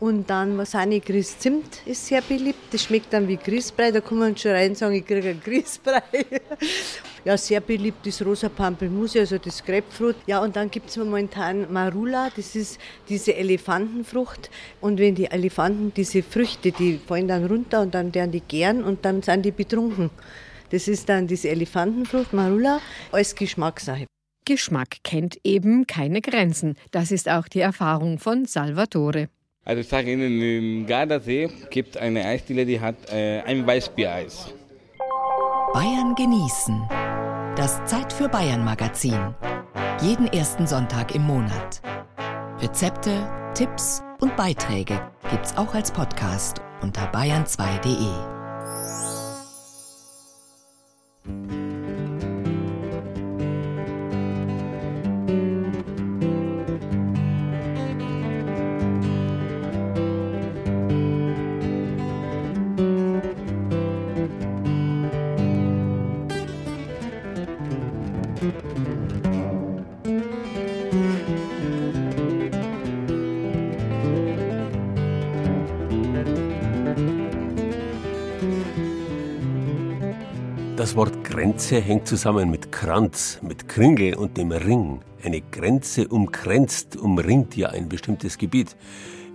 [0.00, 2.72] Und dann Masani Grieß Zimt ist sehr beliebt.
[2.72, 3.90] Das schmeckt dann wie Grießbrei.
[3.90, 6.02] Da kann man schon rein sagen, ich kriege einen Grießbrei.
[7.26, 10.16] ja, sehr beliebt ist rosa Pampelmuse, also das Grapefruit.
[10.26, 14.50] Ja, und dann gibt es momentan Marula, das ist diese Elefantenfrucht.
[14.80, 18.82] Und wenn die Elefanten, diese Früchte, die fallen dann runter und dann werden die gären
[18.82, 20.08] und dann sind die betrunken.
[20.70, 22.80] Das ist dann diese Elefantenfrucht, Marula,
[23.12, 24.06] als Geschmackssache.
[24.46, 26.76] Geschmack kennt eben keine Grenzen.
[26.90, 29.28] Das ist auch die Erfahrung von Salvatore.
[29.64, 34.54] Also ich sage Ihnen, im Gardasee gibt es eine Eisdiele, die hat äh, ein Weißbiereis.
[35.74, 36.82] Bayern genießen.
[37.56, 39.34] Das Zeit für Bayern Magazin.
[40.02, 41.82] Jeden ersten Sonntag im Monat.
[42.60, 48.40] Rezepte, Tipps und Beiträge gibt's auch als Podcast unter bayern2.de.
[81.40, 85.00] Grenze hängt zusammen mit Kranz, mit Kringel und dem Ring.
[85.24, 88.76] Eine Grenze umgrenzt, umringt ja ein bestimmtes Gebiet.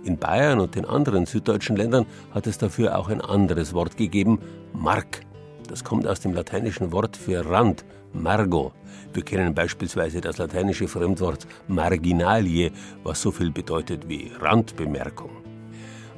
[0.04, 4.38] In Bayern und den anderen süddeutschen Ländern hat es dafür auch ein anderes Wort gegeben,
[4.72, 5.22] Mark.
[5.68, 8.70] Das kommt aus dem lateinischen Wort für Rand, Margo.
[9.12, 12.70] Wir kennen beispielsweise das lateinische Fremdwort Marginalie,
[13.02, 15.30] was so viel bedeutet wie Randbemerkung.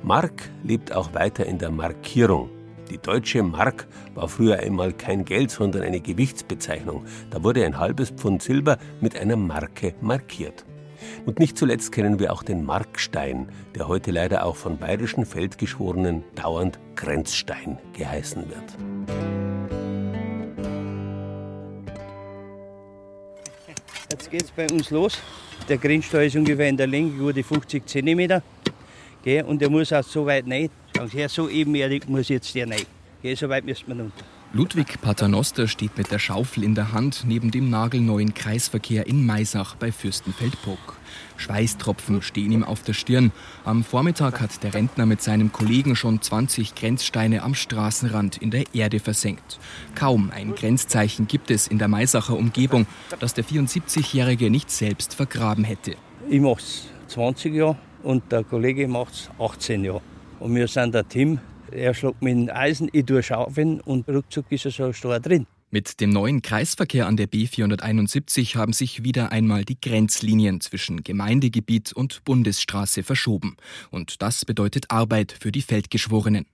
[0.02, 2.57] Mark lebt auch weiter in der Markierung.
[2.90, 7.04] Die deutsche Mark war früher einmal kein Geld, sondern eine Gewichtsbezeichnung.
[7.30, 10.64] Da wurde ein halbes Pfund Silber mit einer Marke markiert.
[11.26, 16.24] Und nicht zuletzt kennen wir auch den Markstein, der heute leider auch von bayerischen Feldgeschworenen
[16.34, 18.76] dauernd Grenzstein geheißen wird.
[24.10, 25.18] Jetzt geht es bei uns los.
[25.68, 28.42] Der Grenzstall ist ungefähr in der Länge gute 50 cm.
[29.46, 30.70] Und der muss auch so weit rein.
[30.98, 32.82] Schauen Sie so ebenerdig muss jetzt der rein.
[33.22, 34.24] Gell, so weit müsste man runter.
[34.52, 39.76] Ludwig Paternoster steht mit der Schaufel in der Hand neben dem nagelneuen Kreisverkehr in Maisach
[39.76, 40.96] bei Fürstenfeldbruck.
[41.36, 43.30] Schweißtropfen stehen ihm auf der Stirn.
[43.64, 48.64] Am Vormittag hat der Rentner mit seinem Kollegen schon 20 Grenzsteine am Straßenrand in der
[48.74, 49.60] Erde versenkt.
[49.94, 52.86] Kaum ein Grenzzeichen gibt es in der Maisacher Umgebung,
[53.20, 55.94] das der 74-Jährige nicht selbst vergraben hätte.
[56.28, 60.00] Ich mache es 20 Jahre und der Kollege macht es 18 Jahre.
[60.40, 61.40] Und wir sind ein Team.
[61.70, 65.46] Er schlägt mit dem Eisen, ich tue schaufeln und ruckzuck ist er so Stor drin.
[65.70, 71.92] Mit dem neuen Kreisverkehr an der B471 haben sich wieder einmal die Grenzlinien zwischen Gemeindegebiet
[71.92, 73.58] und Bundesstraße verschoben.
[73.90, 76.46] Und das bedeutet Arbeit für die Feldgeschworenen.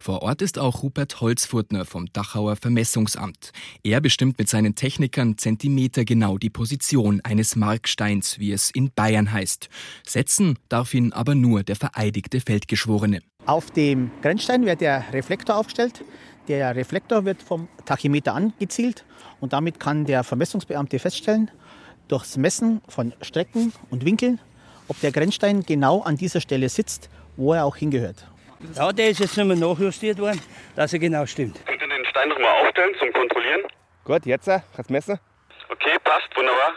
[0.00, 3.52] Vor Ort ist auch Rupert Holzfurtner vom Dachauer Vermessungsamt.
[3.84, 9.68] Er bestimmt mit seinen Technikern zentimetergenau die Position eines Marksteins, wie es in Bayern heißt.
[10.04, 13.20] Setzen darf ihn aber nur der vereidigte Feldgeschworene.
[13.46, 16.02] Auf dem Grenzstein wird der Reflektor aufgestellt.
[16.48, 19.04] Der Reflektor wird vom Tachymeter angezielt
[19.40, 21.50] und damit kann der Vermessungsbeamte feststellen,
[22.08, 24.38] durchs Messen von Strecken und Winkeln,
[24.88, 28.28] ob der Grenzstein genau an dieser Stelle sitzt, wo er auch hingehört.
[28.74, 30.40] Ja, der ist jetzt nochmal nachjustiert worden,
[30.76, 31.60] dass er genau stimmt.
[31.66, 33.62] Könnt ihr den Stein nochmal aufstellen zum Kontrollieren?
[34.04, 35.18] Gut, jetzt äh, kannst messen.
[35.68, 36.74] Okay, passt, wunderbar.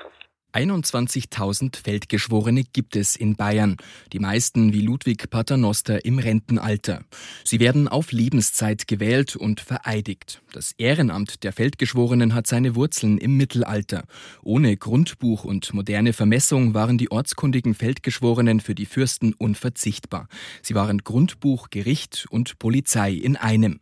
[0.54, 3.78] 21.000 Feldgeschworene gibt es in Bayern,
[4.14, 7.04] die meisten wie Ludwig Paternoster im Rentenalter.
[7.44, 10.42] Sie werden auf Lebenszeit gewählt und vereidigt.
[10.52, 14.06] Das Ehrenamt der Feldgeschworenen hat seine Wurzeln im Mittelalter.
[14.42, 20.28] Ohne Grundbuch und moderne Vermessung waren die ortskundigen Feldgeschworenen für die Fürsten unverzichtbar.
[20.64, 23.80] Sie waren Grundbuch, Gericht und Polizei in einem.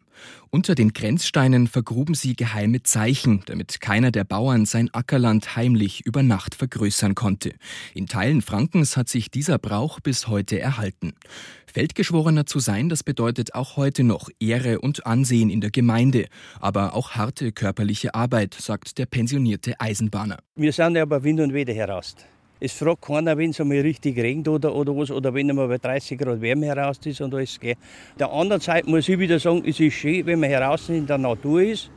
[0.50, 6.24] Unter den Grenzsteinen vergruben sie geheime Zeichen, damit keiner der Bauern sein Ackerland heimlich über
[6.24, 7.54] Nacht vergrößern konnte.
[7.94, 11.14] In Teilen Frankens hat sich dieser Brauch bis heute erhalten.
[11.72, 16.28] Feldgeschworener zu sein, das bedeutet auch heute noch Ehre und Ansehen in der Gemeinde,
[16.60, 20.40] aber auch harte körperliche Arbeit, sagt der pensionierte Eisenbahner.
[20.56, 22.16] Wir sind aber Wind und Wetter heraus.
[22.60, 25.78] Es fragt keiner, wenn es einmal richtig regnet oder, oder was, oder wenn einmal bei
[25.78, 27.60] 30 Grad Wärme heraus ist und alles.
[27.60, 27.76] Gell.
[28.20, 31.20] Der anderen Zeit muss ich wieder sagen, es ist schön, wenn man heraus in der
[31.20, 31.92] Natur ist.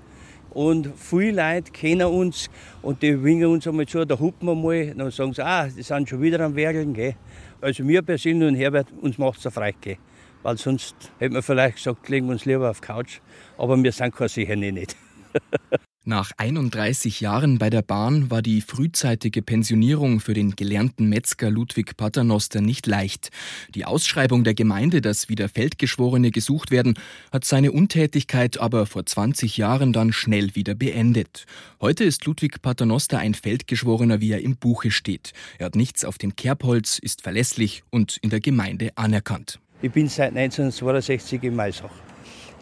[0.51, 2.51] Und viele Leute kennen uns
[2.83, 5.83] und die winken uns einmal zu, da hupen wir mal, dann sagen sie, ah, die
[5.83, 6.93] sind schon wieder am Werkeln.
[6.93, 7.15] Gell.
[7.61, 9.75] Also mir persönlich und Herbert, uns macht es frei.
[9.81, 9.97] Gell.
[10.43, 13.21] Weil sonst hätten wir vielleicht gesagt, legen wir uns lieber auf Couch.
[13.57, 14.97] Aber wir sind kein sicher nicht.
[16.11, 21.97] Nach 31 Jahren bei der Bahn war die frühzeitige Pensionierung für den gelernten Metzger Ludwig
[21.97, 23.31] Paternoster nicht leicht.
[23.77, 26.99] Die Ausschreibung der Gemeinde, dass wieder Feldgeschworene gesucht werden,
[27.31, 31.47] hat seine Untätigkeit aber vor 20 Jahren dann schnell wieder beendet.
[31.81, 35.33] Heute ist Ludwig Paternoster ein Feldgeschworener, wie er im Buche steht.
[35.59, 39.61] Er hat nichts auf dem Kerbholz, ist verlässlich und in der Gemeinde anerkannt.
[39.81, 42.10] Ich bin seit 1962 in Maisach.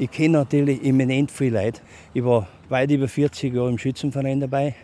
[0.01, 1.81] Ich kenne natürlich eminent viele Leute.
[2.15, 4.77] Ich war weit über 40 Jahre im Schützenverein dabei.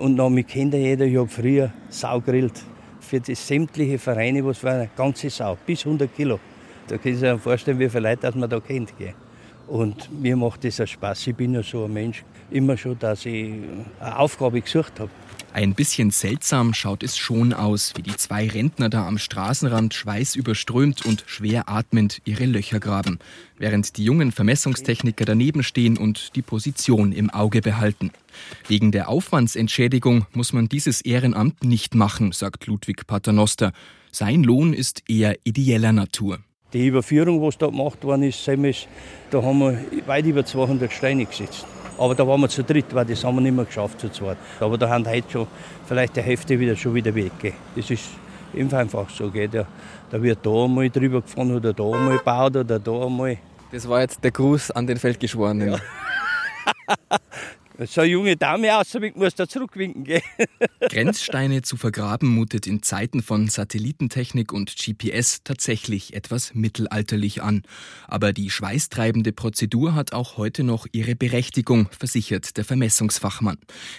[0.00, 1.04] Und noch mich kennt jeder.
[1.04, 2.64] Ich habe früher Sau grillt.
[2.98, 6.40] Für die sämtliche Vereine, was war eine ganze Sau, bis 100 Kilo.
[6.86, 8.94] Da können Sie sich vorstellen, wie viele Leute das man da kennt.
[9.66, 11.26] Und mir macht das auch Spaß.
[11.26, 13.52] Ich bin ja so ein Mensch, immer schon, dass ich
[14.00, 15.10] eine Aufgabe gesucht habe.
[15.52, 21.06] Ein bisschen seltsam schaut es schon aus, wie die zwei Rentner da am Straßenrand schweißüberströmt
[21.06, 23.18] und schwer atmend ihre Löcher graben,
[23.56, 28.10] während die jungen Vermessungstechniker daneben stehen und die Position im Auge behalten.
[28.68, 33.72] Wegen der Aufwandsentschädigung muss man dieses Ehrenamt nicht machen, sagt Ludwig Paternoster.
[34.12, 36.38] Sein Lohn ist eher ideeller Natur.
[36.74, 41.66] Die Überführung, was da gemacht worden ist, da haben wir weit über 200 Steine gesetzt.
[41.98, 44.36] Aber da waren wir zu dritt, weil das haben wir nicht mehr geschafft zu zweit.
[44.60, 45.46] Aber da haben heute schon
[45.86, 47.32] vielleicht die Hälfte wieder, schon wieder weg.
[47.40, 47.52] Gell.
[47.74, 48.08] Das ist
[48.72, 49.30] einfach so.
[49.30, 49.48] Gell.
[49.48, 49.66] Da,
[50.10, 53.38] da wird da einmal drüber gefahren oder da einmal gebaut oder da einmal.
[53.72, 55.72] Das war jetzt der Gruß an den Feldgeschworenen.
[55.72, 55.78] Ja.
[57.86, 60.02] So eine junge Dame auswinken, muss da zurückwinken.
[60.02, 60.20] Gell?
[60.80, 67.62] Grenzsteine zu vergraben mutet in Zeiten von Satellitentechnik und GPS tatsächlich etwas mittelalterlich an.
[68.08, 73.58] Aber die schweißtreibende Prozedur hat auch heute noch ihre Berechtigung, versichert der Vermessungsfachmann.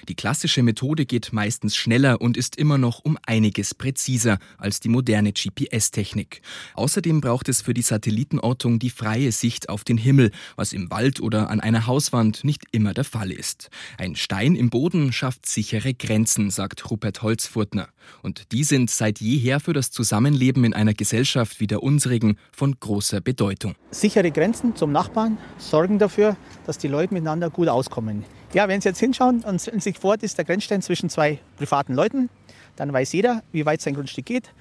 [0.09, 4.89] Die klassische Methode geht meistens schneller und ist immer noch um einiges präziser als die
[4.89, 6.41] moderne GPS-Technik.
[6.73, 11.21] Außerdem braucht es für die Satellitenortung die freie Sicht auf den Himmel, was im Wald
[11.21, 13.68] oder an einer Hauswand nicht immer der Fall ist.
[13.97, 17.89] Ein Stein im Boden schafft sichere Grenzen, sagt Rupert Holzfurtner.
[18.24, 22.76] Und die sind seit jeher für das Zusammenleben in einer Gesellschaft wie der unsrigen von
[22.80, 23.76] großer Bedeutung.
[23.91, 28.26] Sichere Grenzen zum Nachbarn sorgen dafür, dass die Leute miteinander gut auskommen.
[28.53, 32.30] Ja, wenn Sie jetzt hinschauen und sich das ist der Grenzstein zwischen zwei privaten Leuten,
[32.76, 34.51] dann weiß jeder, wie weit sein Grundstück geht,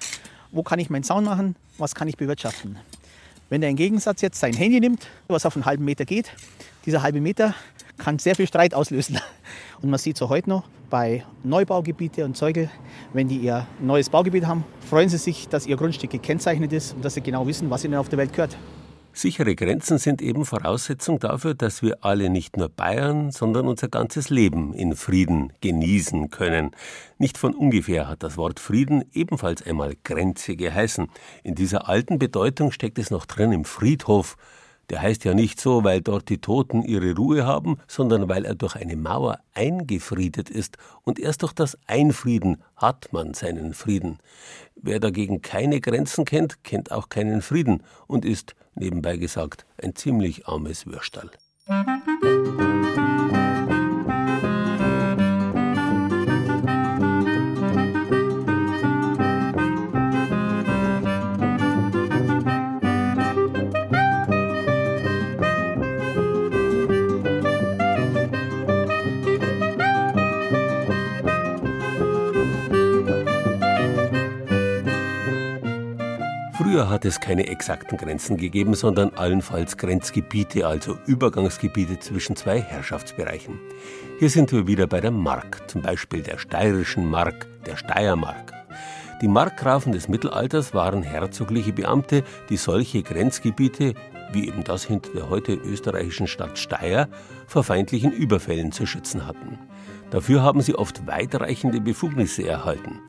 [0.51, 2.77] wo kann ich meinen Zaun machen, was kann ich bewirtschaften.
[3.49, 6.31] Wenn er im Gegensatz jetzt sein Handy nimmt, was auf einen halben Meter geht,
[6.85, 7.55] dieser halbe Meter
[7.99, 9.19] kann sehr viel Streit auslösen.
[9.81, 12.69] Und man sieht so heute noch bei Neubaugebiete und Zeugel,
[13.13, 17.05] wenn die ihr neues Baugebiet haben, freuen sie sich, dass ihr Grundstück gekennzeichnet ist und
[17.05, 18.57] dass sie genau wissen, was ihnen auf der Welt gehört.
[19.11, 24.29] Sichere Grenzen sind eben Voraussetzung dafür, dass wir alle nicht nur Bayern, sondern unser ganzes
[24.29, 26.71] Leben in Frieden genießen können.
[27.17, 31.07] Nicht von ungefähr hat das Wort Frieden ebenfalls einmal Grenze geheißen.
[31.43, 34.37] In dieser alten Bedeutung steckt es noch drin im Friedhof,
[34.89, 38.55] der heißt ja nicht so, weil dort die Toten ihre Ruhe haben, sondern weil er
[38.55, 44.19] durch eine Mauer eingefriedet ist, und erst durch das Einfrieden hat man seinen Frieden.
[44.75, 50.47] Wer dagegen keine Grenzen kennt, kennt auch keinen Frieden und ist, nebenbei gesagt, ein ziemlich
[50.47, 51.29] armes Würstal.
[76.69, 83.59] Früher hat es keine exakten Grenzen gegeben, sondern allenfalls Grenzgebiete, also Übergangsgebiete zwischen zwei Herrschaftsbereichen.
[84.19, 88.53] Hier sind wir wieder bei der Mark, zum Beispiel der steirischen Mark, der Steiermark.
[89.19, 93.95] Die Markgrafen des Mittelalters waren herzogliche Beamte, die solche Grenzgebiete,
[94.31, 97.09] wie eben das hinter der heute österreichischen Stadt Steyr,
[97.47, 99.57] vor feindlichen Überfällen zu schützen hatten.
[100.11, 102.99] Dafür haben sie oft weitreichende Befugnisse erhalten.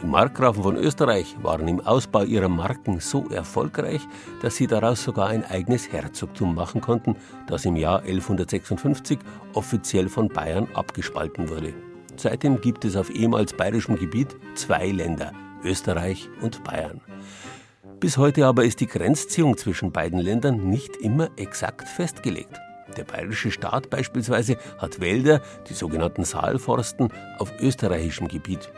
[0.00, 4.00] Die Markgrafen von Österreich waren im Ausbau ihrer Marken so erfolgreich,
[4.40, 7.16] dass sie daraus sogar ein eigenes Herzogtum machen konnten,
[7.48, 9.18] das im Jahr 1156
[9.54, 11.74] offiziell von Bayern abgespalten wurde.
[12.14, 15.32] Seitdem gibt es auf ehemals bayerischem Gebiet zwei Länder,
[15.64, 17.00] Österreich und Bayern.
[17.98, 22.54] Bis heute aber ist die Grenzziehung zwischen beiden Ländern nicht immer exakt festgelegt.
[22.96, 28.70] Der bayerische Staat beispielsweise hat Wälder, die sogenannten Saalforsten, auf österreichischem Gebiet.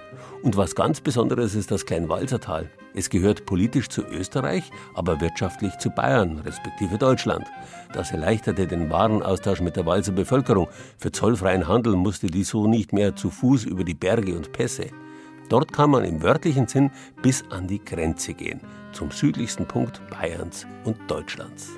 [0.43, 2.71] Und was ganz Besonderes ist das Kleinwalsertal.
[2.95, 7.47] Es gehört politisch zu Österreich, aber wirtschaftlich zu Bayern, respektive Deutschland.
[7.93, 10.69] Das erleichterte den Warenaustausch mit der Walser Bevölkerung.
[10.97, 14.87] Für zollfreien Handel musste die so nicht mehr zu Fuß über die Berge und Pässe.
[15.51, 16.91] Dort kann man im wörtlichen Sinn
[17.23, 18.61] bis an die Grenze gehen,
[18.93, 21.71] zum südlichsten Punkt Bayerns und Deutschlands.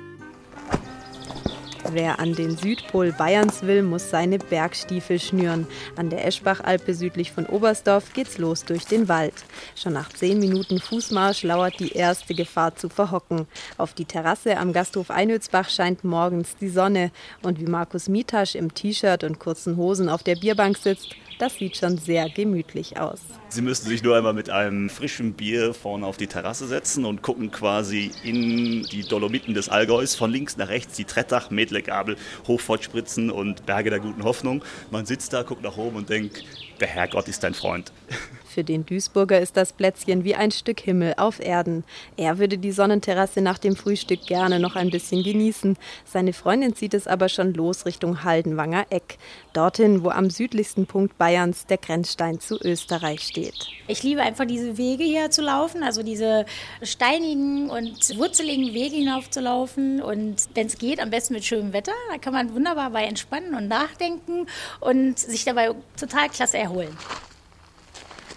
[1.91, 5.67] Wer an den Südpol Bayerns will, muss seine Bergstiefel schnüren.
[5.95, 9.33] An der Eschbachalpe südlich von Oberstdorf geht's los durch den Wald.
[9.75, 13.47] Schon nach zehn Minuten Fußmarsch lauert die erste Gefahr zu verhocken.
[13.77, 17.11] Auf die Terrasse am Gasthof Einötzbach scheint morgens die Sonne.
[17.41, 21.77] Und wie Markus Mietasch im T-Shirt und kurzen Hosen auf der Bierbank sitzt, das sieht
[21.77, 23.19] schon sehr gemütlich aus.
[23.49, 27.21] Sie müssen sich nur einmal mit einem frischen Bier vorne auf die Terrasse setzen und
[27.21, 32.17] gucken quasi in die Dolomiten des Allgäus von links nach rechts die Trettach, Medlegabel,
[32.47, 34.63] Hochfortspritzen und Berge der guten Hoffnung.
[34.91, 36.43] Man sitzt da, guckt nach oben und denkt,
[36.79, 37.91] der Herrgott ist dein Freund.
[38.53, 41.83] Für den Duisburger ist das Plätzchen wie ein Stück Himmel auf Erden.
[42.17, 45.75] Er würde die Sonnenterrasse nach dem Frühstück gerne noch ein bisschen genießen.
[46.05, 49.17] Seine Freundin zieht es aber schon los Richtung Haldenwanger Eck.
[49.53, 53.55] Dorthin, wo am südlichsten Punkt Bayerns der Grenzstein zu Österreich steht.
[53.87, 56.45] Ich liebe einfach diese Wege hier zu laufen, also diese
[56.83, 59.99] steinigen und wurzeligen Wege hinaufzulaufen.
[59.99, 61.93] Und wenn es geht, am besten mit schönem Wetter.
[62.11, 64.45] Da kann man wunderbar bei entspannen und nachdenken
[64.79, 66.95] und sich dabei total klasse erholen.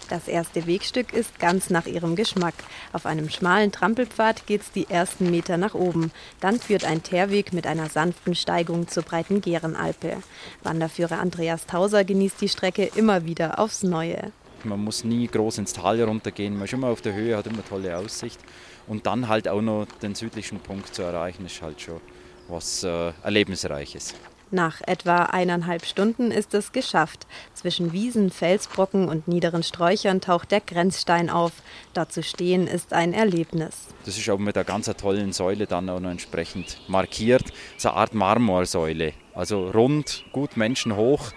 [0.09, 2.55] Das erste Wegstück ist ganz nach ihrem Geschmack.
[2.93, 6.13] Auf einem schmalen Trampelpfad geht's die ersten Meter nach oben.
[6.41, 10.19] Dann führt ein Teerweg mit einer sanften Steigung zur breiten Gärenalpe.
[10.63, 14.33] Wanderführer Andreas Tauser genießt die Strecke immer wieder aufs Neue.
[14.63, 16.55] Man muss nie groß ins Tal runtergehen.
[16.55, 18.39] Man ist immer auf der Höhe, hat immer tolle Aussicht.
[18.87, 22.01] Und dann halt auch noch den südlichen Punkt zu erreichen, ist halt schon
[22.49, 24.15] was äh, Erlebnisreiches.
[24.53, 27.27] Nach etwa eineinhalb Stunden ist es geschafft.
[27.53, 31.51] Zwischen Wiesen, Felsbrocken und niederen Sträuchern taucht der Grenzstein auf.
[31.95, 33.89] Da zu stehen ist ein Erlebnis.
[34.05, 37.53] Das ist auch mit einer ganz tollen Säule dann auch noch entsprechend markiert.
[37.77, 39.15] So eine Art Marmorsäule.
[39.35, 41.33] Also rund, gut menschenhoch.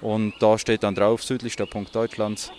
[0.00, 2.52] Und da steht dann drauf, südlichster Punkt Deutschlands.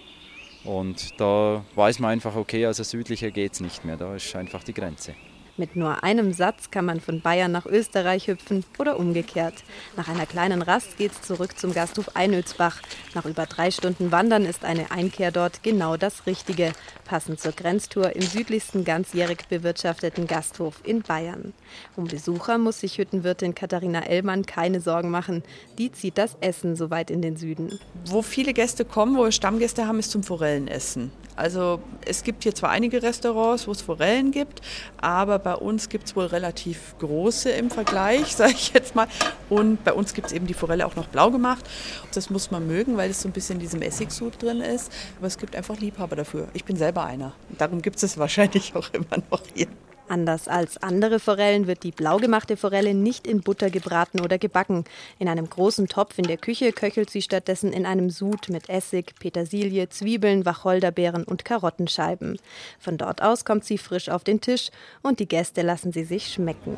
[0.66, 3.96] Und da weiß man einfach, okay, also südlicher geht es nicht mehr.
[3.96, 5.16] Da ist einfach die Grenze.
[5.56, 9.54] Mit nur einem Satz kann man von Bayern nach Österreich hüpfen oder umgekehrt.
[9.96, 12.82] Nach einer kleinen Rast geht's zurück zum Gasthof Einölsbach.
[13.14, 16.74] Nach über drei Stunden Wandern ist eine Einkehr dort genau das Richtige,
[17.06, 21.54] passend zur Grenztour im südlichsten ganzjährig bewirtschafteten Gasthof in Bayern.
[21.96, 25.44] Um Besucher muss sich Hüttenwirtin Katharina Ellmann keine Sorgen machen.
[25.78, 27.78] Die zieht das Essen so weit in den Süden.
[28.06, 31.12] Wo viele Gäste kommen, wo wir Stammgäste haben, ist zum Forellenessen.
[31.36, 34.62] Also es gibt hier zwar einige Restaurants, wo es Forellen gibt,
[34.98, 39.08] aber bei uns gibt es wohl relativ große im Vergleich, sage ich jetzt mal.
[39.50, 41.68] Und bei uns gibt es eben die Forelle auch noch blau gemacht.
[42.14, 44.92] Das muss man mögen, weil es so ein bisschen in diesem Essigsud drin ist.
[45.18, 46.48] Aber es gibt einfach Liebhaber dafür.
[46.54, 47.34] Ich bin selber einer.
[47.58, 49.68] Darum gibt es es wahrscheinlich auch immer noch hier.
[50.10, 54.84] Anders als andere Forellen wird die blau gemachte Forelle nicht in Butter gebraten oder gebacken.
[55.18, 59.16] In einem großen Topf in der Küche köchelt sie stattdessen in einem Sud mit Essig,
[59.20, 62.38] Petersilie, Zwiebeln, Wacholderbeeren und Karottenscheiben.
[62.80, 64.70] Von dort aus kommt sie frisch auf den Tisch
[65.02, 66.78] und die Gäste lassen sie sich schmecken.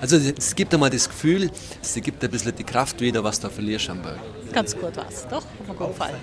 [0.00, 1.50] Also es gibt einmal das Gefühl,
[1.82, 4.18] es gibt ein bisschen die Kraft wieder, was da verlierst am Berg.
[4.52, 6.14] Ganz gut was, doch, auf jeden Fall.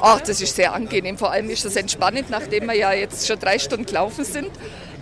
[0.00, 1.18] Ach, das ist sehr angenehm.
[1.18, 4.50] Vor allem ist das entspannend, nachdem wir ja jetzt schon drei Stunden gelaufen sind.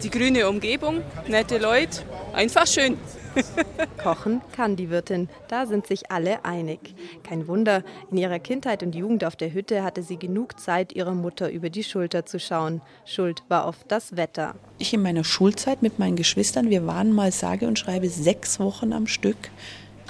[0.02, 2.02] Die grüne Umgebung, nette Leute,
[2.34, 2.98] einfach schön.
[4.02, 6.94] Kochen kann die Wirtin, da sind sich alle einig.
[7.22, 11.14] Kein Wunder, in ihrer Kindheit und Jugend auf der Hütte hatte sie genug Zeit, ihrer
[11.14, 12.82] Mutter über die Schulter zu schauen.
[13.04, 14.54] Schuld war oft das Wetter.
[14.78, 18.92] Ich in meiner Schulzeit mit meinen Geschwistern, wir waren mal sage und schreibe sechs Wochen
[18.92, 19.50] am Stück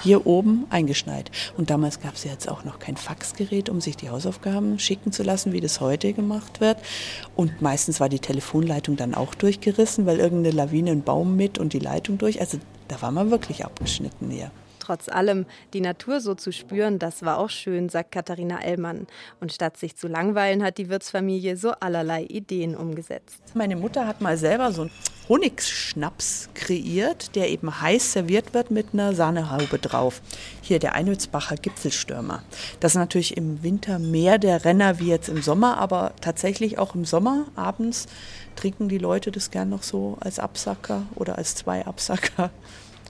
[0.03, 1.31] hier oben eingeschneit.
[1.57, 5.11] Und damals gab es ja jetzt auch noch kein Faxgerät, um sich die Hausaufgaben schicken
[5.11, 6.77] zu lassen, wie das heute gemacht wird.
[7.35, 11.73] Und meistens war die Telefonleitung dann auch durchgerissen, weil irgendeine Lawine einen Baum mit und
[11.73, 12.39] die Leitung durch.
[12.39, 14.51] Also da war man wirklich abgeschnitten hier.
[14.87, 19.05] Trotz allem, die Natur so zu spüren, das war auch schön, sagt Katharina Ellmann.
[19.41, 23.41] Und statt sich zu langweilen, hat die Wirtsfamilie so allerlei Ideen umgesetzt.
[23.53, 24.91] Meine Mutter hat mal selber so einen
[25.27, 30.21] Honigschnaps kreiert, der eben heiß serviert wird mit einer Sahnehaube drauf.
[30.61, 32.43] Hier der Einölsbacher Gipfelstürmer.
[32.79, 36.95] Das ist natürlich im Winter mehr der Renner wie jetzt im Sommer, aber tatsächlich auch
[36.95, 38.05] im Sommer abends
[38.55, 42.51] trinken die Leute das gern noch so als Absacker oder als zwei Absacker.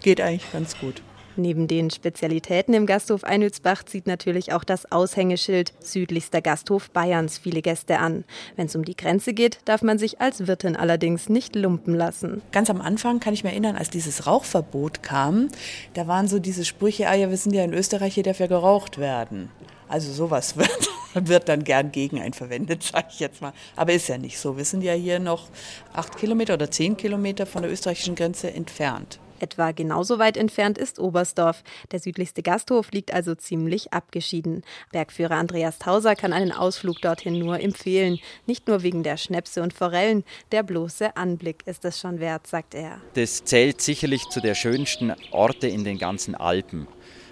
[0.02, 1.04] Geht eigentlich ganz gut.
[1.38, 7.62] Neben den Spezialitäten im Gasthof Einülsbach zieht natürlich auch das Aushängeschild südlichster Gasthof Bayerns viele
[7.62, 8.26] Gäste an.
[8.56, 12.42] Wenn es um die Grenze geht, darf man sich als Wirtin allerdings nicht lumpen lassen.
[12.52, 15.50] Ganz am Anfang kann ich mir erinnern, als dieses Rauchverbot kam,
[15.94, 18.48] da waren so diese Sprüche, ah ja, wir sind ja in Österreich, hier darf ja
[18.48, 19.52] geraucht werden.
[19.88, 23.54] Also sowas wird, wird dann gern gegen einen verwendet, sage ich jetzt mal.
[23.76, 24.58] Aber ist ja nicht so.
[24.58, 25.50] Wir sind ja hier noch
[25.94, 29.20] acht Kilometer oder zehn Kilometer von der österreichischen Grenze entfernt.
[29.40, 31.64] Etwa genauso weit entfernt ist Oberstdorf.
[31.92, 34.64] Der südlichste Gasthof liegt also ziemlich abgeschieden.
[34.92, 38.20] Bergführer Andreas Tauser kann einen Ausflug dorthin nur empfehlen.
[38.46, 42.76] Nicht nur wegen der Schnäpse und Forellen, der bloße Anblick ist es schon wert, sagt
[42.76, 43.02] er.
[43.14, 46.88] Das zählt sicherlich zu der schönsten Orte in den ganzen Alpen.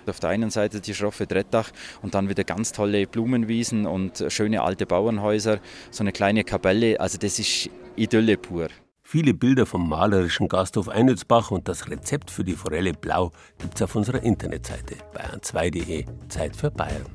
[0.08, 1.72] Auf der einen Seite die schroffe Trettach
[2.04, 7.00] und dann wieder ganz tolle Blumenwiesen und schöne alte Bauernhäuser, so eine kleine Kapelle.
[7.00, 8.68] Also das ist Idylle pur.
[9.16, 13.96] Viele Bilder vom malerischen Gasthof Einützbach und das Rezept für die Forelle Blau gibt's auf
[13.96, 16.04] unserer Internetseite bayern2.de.
[16.28, 17.06] Zeit für Bayern.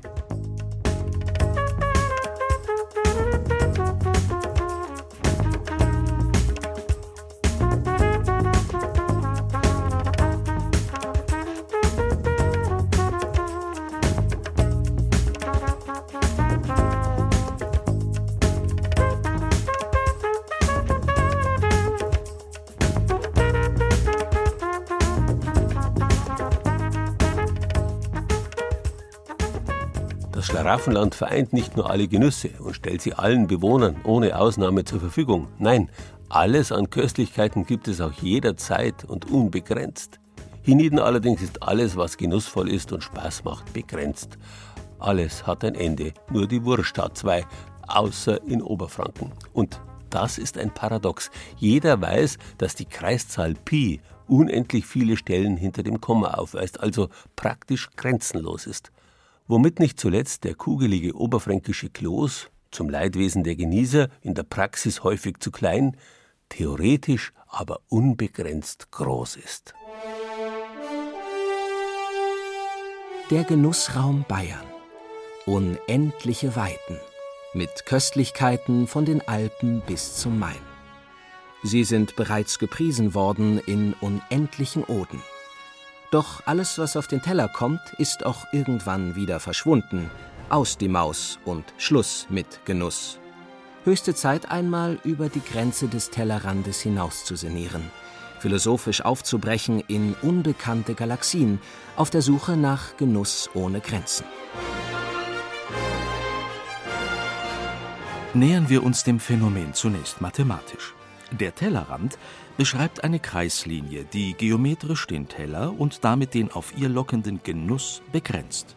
[30.51, 35.47] Schlaraffenland vereint nicht nur alle Genüsse und stellt sie allen Bewohnern ohne Ausnahme zur Verfügung.
[35.59, 35.89] Nein,
[36.27, 40.19] alles an Köstlichkeiten gibt es auch jederzeit und unbegrenzt.
[40.61, 44.37] Hienieden allerdings ist alles, was genussvoll ist und Spaß macht, begrenzt.
[44.99, 47.45] Alles hat ein Ende, nur die Wurst hat zwei,
[47.87, 49.31] außer in Oberfranken.
[49.53, 49.79] Und
[50.09, 51.31] das ist ein Paradox.
[51.55, 57.89] Jeder weiß, dass die Kreiszahl Pi unendlich viele Stellen hinter dem Komma aufweist, also praktisch
[57.95, 58.91] grenzenlos ist
[59.51, 65.39] womit nicht zuletzt der kugelige oberfränkische Kloß, zum Leidwesen der Genießer in der Praxis häufig
[65.39, 65.97] zu klein,
[66.47, 69.73] theoretisch aber unbegrenzt groß ist.
[73.29, 74.65] Der Genussraum Bayern.
[75.45, 76.97] Unendliche Weiten.
[77.53, 80.55] Mit Köstlichkeiten von den Alpen bis zum Main.
[81.61, 85.21] Sie sind bereits gepriesen worden in unendlichen Oden.
[86.11, 90.11] Doch alles, was auf den Teller kommt, ist auch irgendwann wieder verschwunden.
[90.49, 93.17] Aus die Maus und Schluss mit Genuss.
[93.85, 97.89] Höchste Zeit einmal über die Grenze des Tellerrandes hinaus zu sinnieren,
[98.39, 101.61] philosophisch aufzubrechen in unbekannte Galaxien,
[101.95, 104.25] auf der Suche nach Genuss ohne Grenzen.
[108.33, 110.93] Nähern wir uns dem Phänomen zunächst mathematisch.
[111.31, 112.17] Der Tellerrand
[112.61, 118.75] beschreibt eine Kreislinie, die geometrisch den Teller und damit den auf ihr lockenden Genuss begrenzt.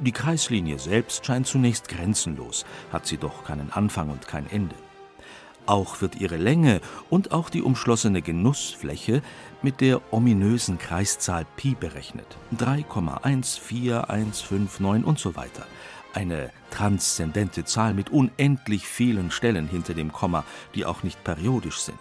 [0.00, 4.74] Die Kreislinie selbst scheint zunächst grenzenlos, hat sie doch keinen Anfang und kein Ende.
[5.64, 9.22] Auch wird ihre Länge und auch die umschlossene Genussfläche
[9.62, 12.36] mit der ominösen Kreiszahl Pi berechnet.
[12.58, 15.68] 3,14159 und so weiter.
[16.14, 22.00] Eine transzendente Zahl mit unendlich vielen Stellen hinter dem Komma, die auch nicht periodisch sind.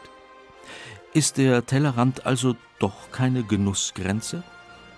[1.11, 4.43] Ist der Tellerrand also doch keine Genussgrenze?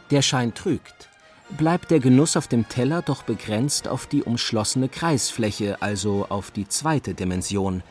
[0.09, 1.09] Der Schein trügt.
[1.57, 6.67] Bleibt der Genuss auf dem Teller doch begrenzt auf die umschlossene Kreisfläche, also auf die
[6.67, 7.81] zweite Dimension.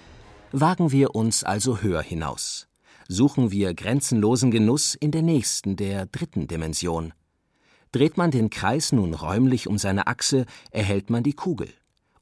[0.53, 2.69] Wagen wir uns also höher hinaus.
[3.09, 7.15] Suchen wir grenzenlosen Genuss in der nächsten, der dritten Dimension.
[7.91, 11.73] Dreht man den Kreis nun räumlich um seine Achse, erhält man die Kugel.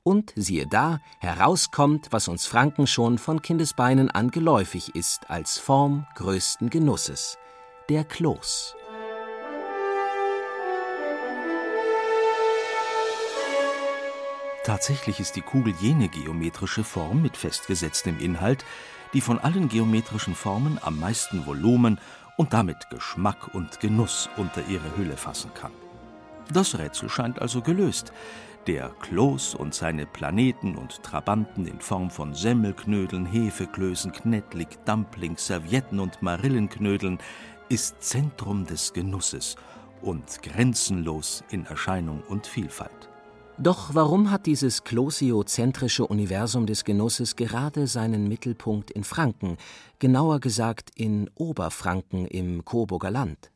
[0.03, 6.07] Und siehe da, herauskommt, was uns Franken schon von Kindesbeinen an geläufig ist als Form
[6.15, 7.37] größten Genusses,
[7.89, 8.75] der Kloß.
[14.65, 18.67] Tatsächlich ist die Kugel jene geometrische Form mit festgesetztem Inhalt,
[19.15, 21.99] die von allen geometrischen Formen am meisten Volumen
[22.37, 25.73] und damit Geschmack und Genuss unter ihre Hülle fassen kann.
[26.53, 28.13] Das Rätsel scheint also gelöst.
[28.69, 35.99] Der Kloß und seine Planeten und Trabanten in Form von Semmelknödeln, Hefeklößen, Knettlig, Dumplings, Servietten
[35.99, 37.17] und Marillenknödeln
[37.71, 39.57] ist Zentrum des Genusses
[40.03, 43.09] und grenzenlos in Erscheinung und Vielfalt.
[43.57, 49.57] Doch warum hat dieses klosiozentrische Universum des Genusses gerade seinen Mittelpunkt in Franken,
[49.99, 53.51] genauer gesagt in Oberfranken im Coburger Land?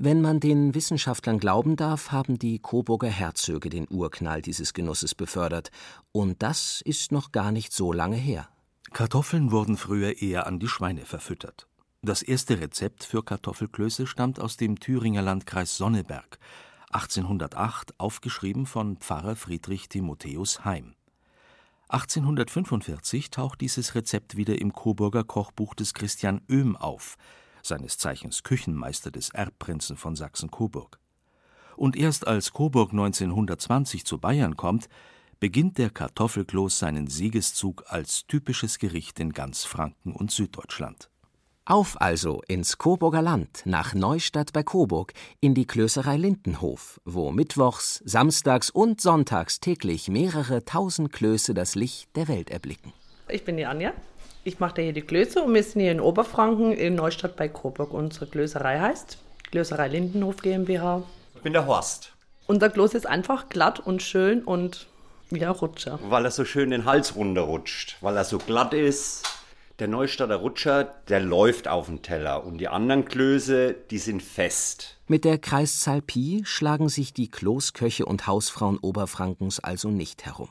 [0.00, 5.72] Wenn man den Wissenschaftlern glauben darf, haben die Coburger Herzöge den Urknall dieses Genusses befördert,
[6.12, 8.48] und das ist noch gar nicht so lange her.
[8.92, 11.66] Kartoffeln wurden früher eher an die Schweine verfüttert.
[12.00, 16.38] Das erste Rezept für Kartoffelklöße stammt aus dem Thüringer Landkreis Sonneberg,
[16.92, 20.94] 1808 aufgeschrieben von Pfarrer Friedrich Timotheus Heim.
[21.88, 27.16] 1845 taucht dieses Rezept wieder im Coburger Kochbuch des Christian Oehm auf,
[27.68, 30.98] seines Zeichens Küchenmeister des Erbprinzen von Sachsen-Coburg.
[31.76, 34.88] Und erst als Coburg 1920 zu Bayern kommt,
[35.38, 41.10] beginnt der Kartoffelkloß seinen Siegeszug als typisches Gericht in ganz Franken und Süddeutschland.
[41.64, 48.02] Auf also ins Coburger Land, nach Neustadt bei Coburg, in die Klößerei Lindenhof, wo mittwochs,
[48.06, 52.94] samstags und sonntags täglich mehrere tausend Klöße das Licht der Welt erblicken.
[53.28, 53.92] Ich bin die Anja.
[54.44, 57.92] Ich mache hier die Klöße und wir sind hier in Oberfranken in Neustadt bei Coburg.
[57.92, 59.18] Unsere Klößerei heißt
[59.50, 61.02] Klößerei Lindenhof GmbH.
[61.34, 62.12] Ich bin der Horst.
[62.46, 64.86] Unser Kloß ist einfach glatt und schön und
[65.30, 65.98] wie ein Rutscher.
[66.02, 69.24] Weil er so schön den Hals runterrutscht, weil er so glatt ist.
[69.78, 74.96] Der Neustadter Rutscher, der läuft auf den Teller und die anderen Klöße, die sind fest.
[75.06, 80.48] Mit der Kreiszahl Pi schlagen sich die Kloßköche und Hausfrauen Oberfrankens also nicht herum.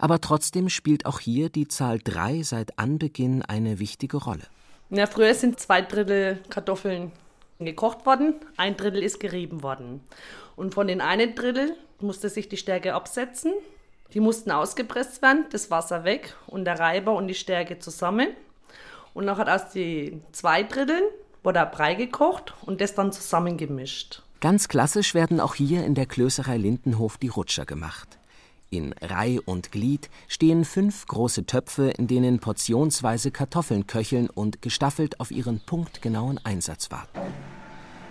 [0.00, 4.44] Aber trotzdem spielt auch hier die Zahl 3 seit Anbeginn eine wichtige Rolle.
[4.88, 7.12] Ja, früher sind zwei Drittel Kartoffeln
[7.58, 10.00] gekocht worden, ein Drittel ist gerieben worden.
[10.56, 13.52] Und von den einen Drittel musste sich die Stärke absetzen.
[14.14, 18.28] Die mussten ausgepresst werden, das Wasser weg und der Reiber und die Stärke zusammen.
[19.12, 21.04] Und nachher aus den zwei Dritteln
[21.42, 24.22] wurde Brei gekocht und das dann zusammengemischt.
[24.40, 28.19] Ganz klassisch werden auch hier in der Klößerei Lindenhof die Rutscher gemacht.
[28.72, 35.18] In Reih und Glied stehen fünf große Töpfe, in denen portionsweise Kartoffeln köcheln und gestaffelt
[35.18, 37.18] auf ihren punktgenauen Einsatz warten.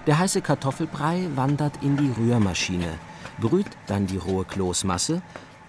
[0.06, 3.00] Der heiße Kartoffelbrei wandert in die Rührmaschine,
[3.40, 5.22] brüht dann die rohe Kloßmasse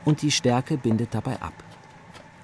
[0.04, 1.54] und die Stärke bindet dabei ab.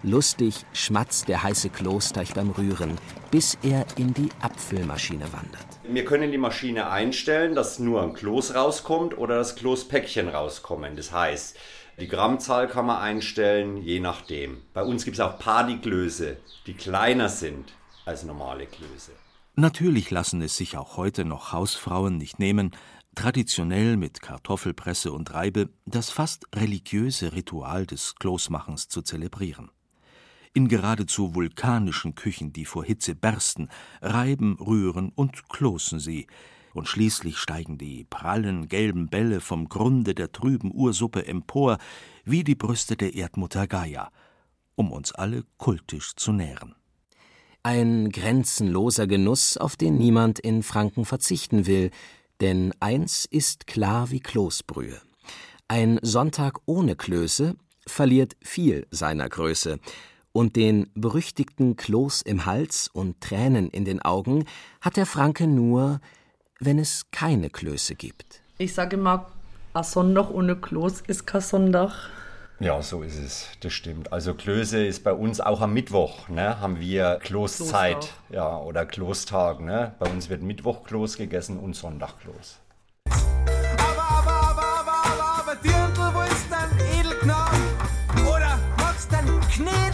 [0.05, 2.97] Lustig schmatzt der heiße Kloßteig beim Rühren,
[3.32, 5.66] bis er in die Abfüllmaschine wandert.
[5.82, 10.94] Wir können die Maschine einstellen, dass nur ein Kloß rauskommt oder das Kloßpäckchen rauskommen.
[10.94, 11.57] Das heißt,
[11.99, 14.62] die Grammzahl kann man einstellen, je nachdem.
[14.74, 16.36] Bei uns gibt es auch Partyklöße,
[16.66, 17.72] die kleiner sind
[18.05, 19.12] als normale Klöße.
[19.55, 22.72] Natürlich lassen es sich auch heute noch Hausfrauen nicht nehmen,
[23.14, 29.70] traditionell mit Kartoffelpresse und Reibe das fast religiöse Ritual des Klosmachens zu zelebrieren.
[30.53, 33.68] In geradezu vulkanischen Küchen, die vor Hitze bersten,
[34.01, 36.26] reiben, rühren und klosen sie,
[36.76, 41.78] und schließlich steigen die prallen gelben Bälle vom Grunde der trüben Ursuppe empor,
[42.24, 44.10] wie die Brüste der Erdmutter Gaia,
[44.74, 46.74] um uns alle kultisch zu nähren.
[47.62, 51.90] Ein grenzenloser Genuss, auf den niemand in Franken verzichten will,
[52.40, 55.00] denn eins ist klar wie Kloßbrühe.
[55.68, 57.56] Ein Sonntag ohne Klöße
[57.86, 59.80] verliert viel seiner Größe,
[60.36, 64.44] und den berüchtigten Kloß im Hals und Tränen in den Augen
[64.82, 65.98] hat der Franke nur,
[66.59, 68.40] wenn es keine Klöße gibt.
[68.59, 69.26] Ich sage immer,
[69.74, 71.92] ein Sonntag ohne Kloß ist kein Sonntag.
[72.59, 73.48] Ja, so ist es.
[73.61, 74.12] Das stimmt.
[74.12, 76.59] Also Klöße ist bei uns auch am Mittwoch, ne?
[76.59, 79.94] Haben wir Kloßzeit, ja, oder Klostag, ne?
[79.98, 82.59] Bei uns wird Mittwoch Kloß gegessen und Sonntag Kloß.
[83.11, 87.61] Aber, aber, aber, aber, aber, aber, Dirndl, wo ist dein Edelknaben?
[88.26, 89.86] Oder magst dein Knädel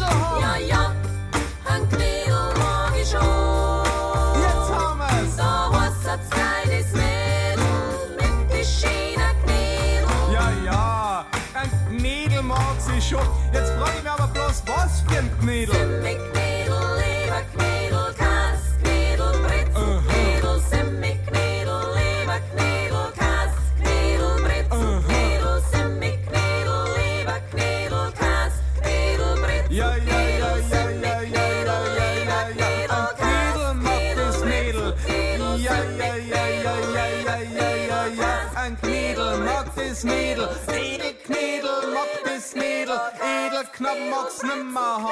[44.43, 45.03] Mag's nimmer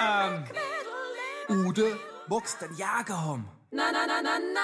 [0.00, 0.44] haben.
[1.48, 1.98] Ähm, Ude,
[2.28, 3.48] magst den Jager haben?
[3.70, 4.60] Na, na, na, na, na.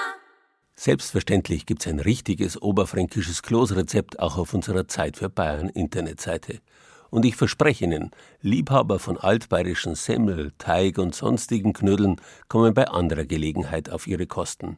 [0.75, 6.61] Selbstverständlich gibt's ein richtiges oberfränkisches Klosrezept auch auf unserer Zeit für Bayern Internetseite.
[7.09, 13.25] Und ich verspreche Ihnen, Liebhaber von altbayerischen Semmel, Teig und sonstigen Knödeln kommen bei anderer
[13.25, 14.77] Gelegenheit auf ihre Kosten.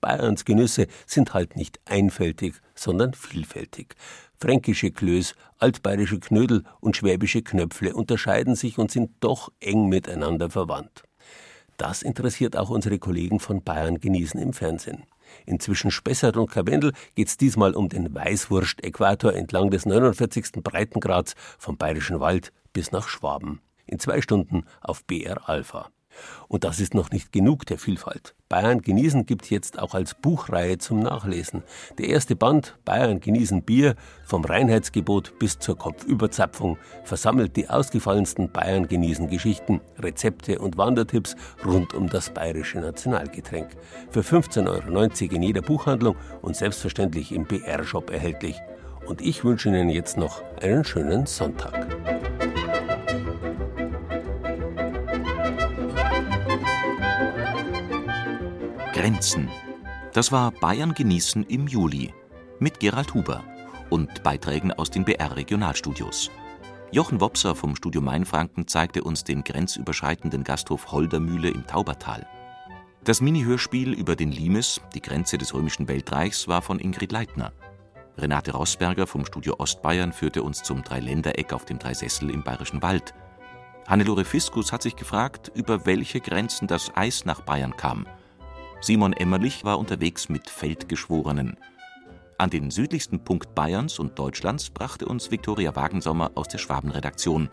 [0.00, 3.96] Bayerns Genüsse sind halt nicht einfältig, sondern vielfältig.
[4.42, 11.04] Fränkische Klöß, altbayerische Knödel und schwäbische Knöpfle unterscheiden sich und sind doch eng miteinander verwandt.
[11.76, 15.04] Das interessiert auch unsere Kollegen von Bayern genießen im Fernsehen.
[15.46, 20.60] Inzwischen Spessart und Karwendel geht's diesmal um den Weißwurst-Äquator entlang des 49.
[20.64, 23.60] Breitengrads vom Bayerischen Wald bis nach Schwaben.
[23.86, 25.88] In zwei Stunden auf BR Alpha.
[26.48, 28.34] Und das ist noch nicht genug der Vielfalt.
[28.48, 31.62] Bayern genießen gibt jetzt auch als Buchreihe zum Nachlesen.
[31.98, 33.94] Der erste Band Bayern genießen Bier
[34.24, 41.34] vom Reinheitsgebot bis zur Kopfüberzapfung versammelt die ausgefallensten Bayern genießen Geschichten, Rezepte und Wandertipps
[41.64, 43.70] rund um das bayerische Nationalgetränk.
[44.10, 48.60] Für 15,90 Euro in jeder Buchhandlung und selbstverständlich im BR-Shop erhältlich.
[49.06, 52.21] Und ich wünsche Ihnen jetzt noch einen schönen Sonntag.
[59.02, 59.50] Grenzen.
[60.12, 62.14] Das war Bayern genießen im Juli
[62.60, 63.42] mit Gerald Huber
[63.90, 66.30] und Beiträgen aus den BR Regionalstudios.
[66.92, 72.28] Jochen Wopser vom Studio Mainfranken zeigte uns den grenzüberschreitenden Gasthof Holdermühle im Taubertal.
[73.02, 77.52] Das Mini-Hörspiel über den Limes, die Grenze des römischen Weltreichs, war von Ingrid Leitner.
[78.16, 83.14] Renate Rossberger vom Studio Ostbayern führte uns zum Dreiländereck auf dem Dreisessel im Bayerischen Wald.
[83.88, 88.06] Hannelore Fiskus hat sich gefragt, über welche Grenzen das Eis nach Bayern kam.
[88.82, 91.56] Simon Emmerlich war unterwegs mit Feldgeschworenen.
[92.36, 97.48] An den südlichsten Punkt Bayerns und Deutschlands brachte uns Viktoria Wagensommer aus der Schwabenredaktion.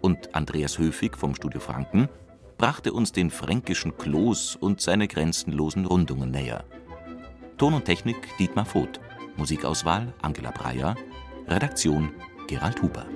[0.00, 2.08] Und Andreas Höfig vom Studio Franken
[2.58, 6.62] brachte uns den fränkischen Kloß und seine grenzenlosen Rundungen näher.
[7.58, 9.00] Ton und Technik Dietmar Voth.
[9.36, 10.94] Musikauswahl Angela Breyer.
[11.48, 12.12] Redaktion
[12.46, 13.06] Gerald Huber.